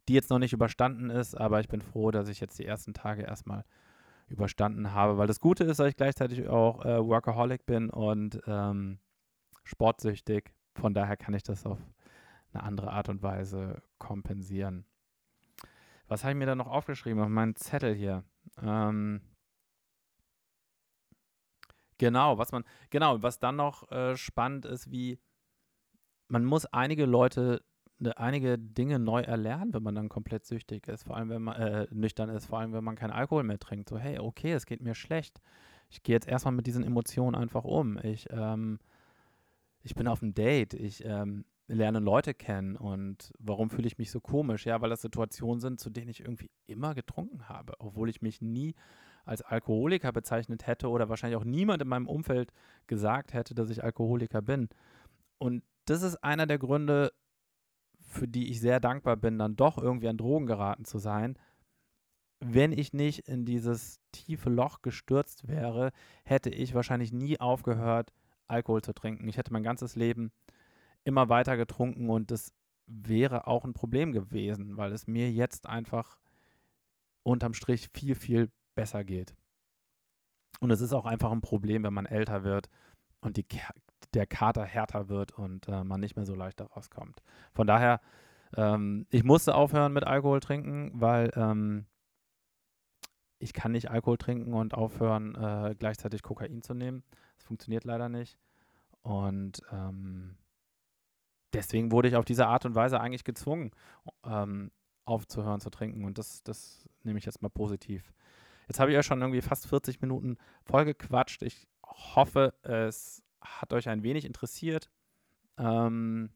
[0.08, 2.94] die jetzt noch nicht überstanden ist, aber ich bin froh, dass ich jetzt die ersten
[2.94, 3.64] Tage erstmal
[4.28, 8.98] überstanden habe, weil das Gute ist, dass ich gleichzeitig auch äh, Workaholic bin und ähm,
[9.64, 10.52] sportsüchtig.
[10.74, 11.78] Von daher kann ich das auf
[12.52, 14.84] eine andere Art und Weise kompensieren.
[16.08, 18.24] Was habe ich mir da noch aufgeschrieben auf meinen Zettel hier?
[18.60, 19.20] Ähm,
[21.98, 25.20] genau, was man, genau, was dann noch äh, spannend ist, wie
[26.26, 27.62] man muss einige Leute,
[27.98, 31.56] ne, einige Dinge neu erlernen, wenn man dann komplett süchtig ist, vor allem wenn man
[31.56, 33.88] äh, nüchtern ist, vor allem wenn man keinen Alkohol mehr trinkt.
[33.88, 35.40] So, hey, okay, es geht mir schlecht.
[35.90, 37.98] Ich gehe jetzt erstmal mit diesen Emotionen einfach um.
[37.98, 38.78] Ich ähm,
[39.82, 44.10] ich bin auf einem Date, ich ähm, lerne Leute kennen und warum fühle ich mich
[44.10, 44.66] so komisch?
[44.66, 48.42] Ja, weil das Situationen sind, zu denen ich irgendwie immer getrunken habe, obwohl ich mich
[48.42, 48.74] nie
[49.24, 52.52] als Alkoholiker bezeichnet hätte oder wahrscheinlich auch niemand in meinem Umfeld
[52.86, 54.68] gesagt hätte, dass ich Alkoholiker bin.
[55.38, 57.12] Und das ist einer der Gründe,
[58.00, 61.38] für die ich sehr dankbar bin, dann doch irgendwie an Drogen geraten zu sein.
[62.40, 65.92] Wenn ich nicht in dieses tiefe Loch gestürzt wäre,
[66.24, 68.12] hätte ich wahrscheinlich nie aufgehört,
[68.50, 69.28] Alkohol zu trinken.
[69.28, 70.32] Ich hätte mein ganzes Leben
[71.04, 72.52] immer weiter getrunken und das
[72.86, 76.18] wäre auch ein Problem gewesen, weil es mir jetzt einfach
[77.22, 79.34] unterm Strich viel, viel besser geht.
[80.60, 82.68] Und es ist auch einfach ein Problem, wenn man älter wird
[83.20, 83.46] und die,
[84.14, 87.22] der Kater härter wird und äh, man nicht mehr so leicht daraus kommt.
[87.52, 88.00] Von daher,
[88.56, 91.86] ähm, ich musste aufhören mit Alkohol trinken, weil ähm,
[93.40, 97.02] ich kann nicht Alkohol trinken und aufhören, äh, gleichzeitig Kokain zu nehmen.
[97.36, 98.38] Das funktioniert leider nicht.
[99.02, 100.36] Und ähm,
[101.54, 103.70] deswegen wurde ich auf diese Art und Weise eigentlich gezwungen,
[104.24, 104.70] ähm,
[105.06, 106.04] aufzuhören zu trinken.
[106.04, 108.12] Und das, das nehme ich jetzt mal positiv.
[108.68, 111.42] Jetzt habe ich ja schon irgendwie fast 40 Minuten vollgequatscht.
[111.42, 114.90] Ich hoffe, es hat euch ein wenig interessiert.
[115.56, 116.30] Ähm,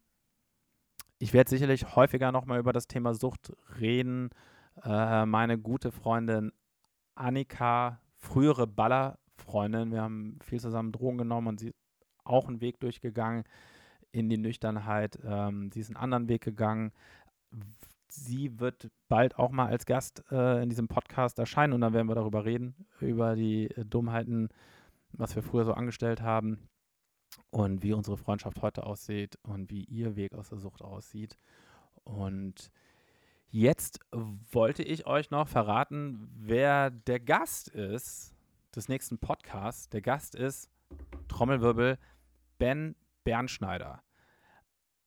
[1.19, 4.31] ich werde sicherlich häufiger nochmal über das Thema Sucht reden.
[4.83, 6.51] Äh, meine gute Freundin
[7.15, 11.77] Annika, frühere Ballerfreundin, wir haben viel zusammen Drogen genommen und sie ist
[12.25, 13.45] auch einen Weg durchgegangen
[14.13, 15.19] in die Nüchternheit.
[15.25, 16.93] Ähm, sie ist einen anderen Weg gegangen.
[18.09, 22.09] Sie wird bald auch mal als Gast äh, in diesem Podcast erscheinen und dann werden
[22.09, 24.49] wir darüber reden, über die äh, Dummheiten,
[25.13, 26.69] was wir früher so angestellt haben
[27.51, 31.37] und wie unsere Freundschaft heute aussieht und wie ihr Weg aus der Sucht aussieht.
[32.05, 32.71] Und
[33.57, 34.01] Jetzt
[34.51, 38.35] wollte ich euch noch verraten, wer der Gast ist
[38.75, 39.89] des nächsten Podcasts.
[39.91, 40.69] Der Gast ist,
[41.29, 41.97] Trommelwirbel,
[42.59, 44.03] Ben Bernschneider.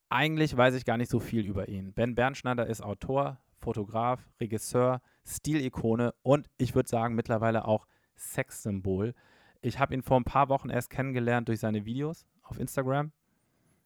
[0.08, 1.92] Eigentlich weiß ich gar nicht so viel über ihn.
[1.92, 7.86] Ben Bernschneider ist Autor, Fotograf, Regisseur, Stilikone und ich würde sagen mittlerweile auch
[8.16, 9.14] Sexsymbol.
[9.60, 13.12] Ich habe ihn vor ein paar Wochen erst kennengelernt durch seine Videos auf Instagram.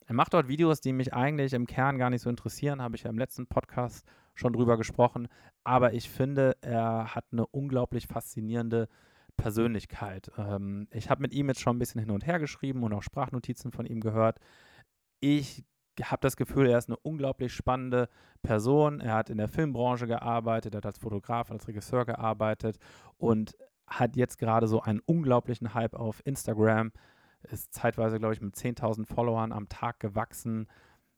[0.05, 3.03] Er macht dort Videos, die mich eigentlich im Kern gar nicht so interessieren, habe ich
[3.03, 4.05] ja im letzten Podcast
[4.41, 5.27] schon drüber gesprochen.
[5.63, 8.89] Aber ich finde, er hat eine unglaublich faszinierende
[9.37, 10.31] Persönlichkeit.
[10.37, 13.03] Ähm, ich habe mit ihm jetzt schon ein bisschen hin und her geschrieben und auch
[13.03, 14.39] Sprachnotizen von ihm gehört.
[15.19, 15.63] Ich
[16.01, 18.09] habe das Gefühl, er ist eine unglaublich spannende
[18.41, 18.99] Person.
[18.99, 22.77] Er hat in der Filmbranche gearbeitet, hat als Fotograf, als Regisseur gearbeitet
[23.17, 23.55] und
[23.87, 26.91] hat jetzt gerade so einen unglaublichen Hype auf Instagram.
[27.43, 30.67] Ist zeitweise, glaube ich, mit 10.000 Followern am Tag gewachsen.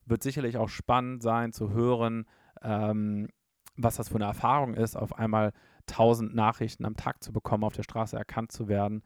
[0.05, 2.25] Wird sicherlich auch spannend sein zu hören,
[2.61, 3.29] ähm,
[3.75, 5.51] was das für eine Erfahrung ist, auf einmal
[5.89, 9.03] 1000 Nachrichten am Tag zu bekommen, auf der Straße erkannt zu werden,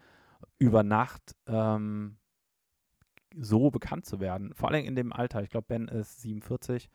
[0.59, 2.17] über Nacht ähm,
[3.35, 4.53] so bekannt zu werden.
[4.53, 5.41] Vor allem in dem Alter.
[5.43, 6.89] Ich glaube, Ben ist 47.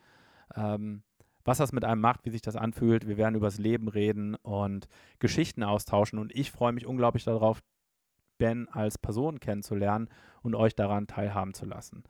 [0.55, 1.03] Ähm,
[1.45, 3.07] was das mit einem macht, wie sich das anfühlt.
[3.07, 4.87] Wir werden über das Leben reden und
[5.19, 6.19] Geschichten austauschen.
[6.19, 7.63] Und ich freue mich unglaublich darauf,
[8.39, 10.09] Ben als Person kennenzulernen
[10.43, 12.05] und euch daran teilhaben zu lassen.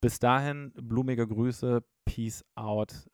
[0.00, 3.08] Bis dahin, blumige Grüße, Peace out,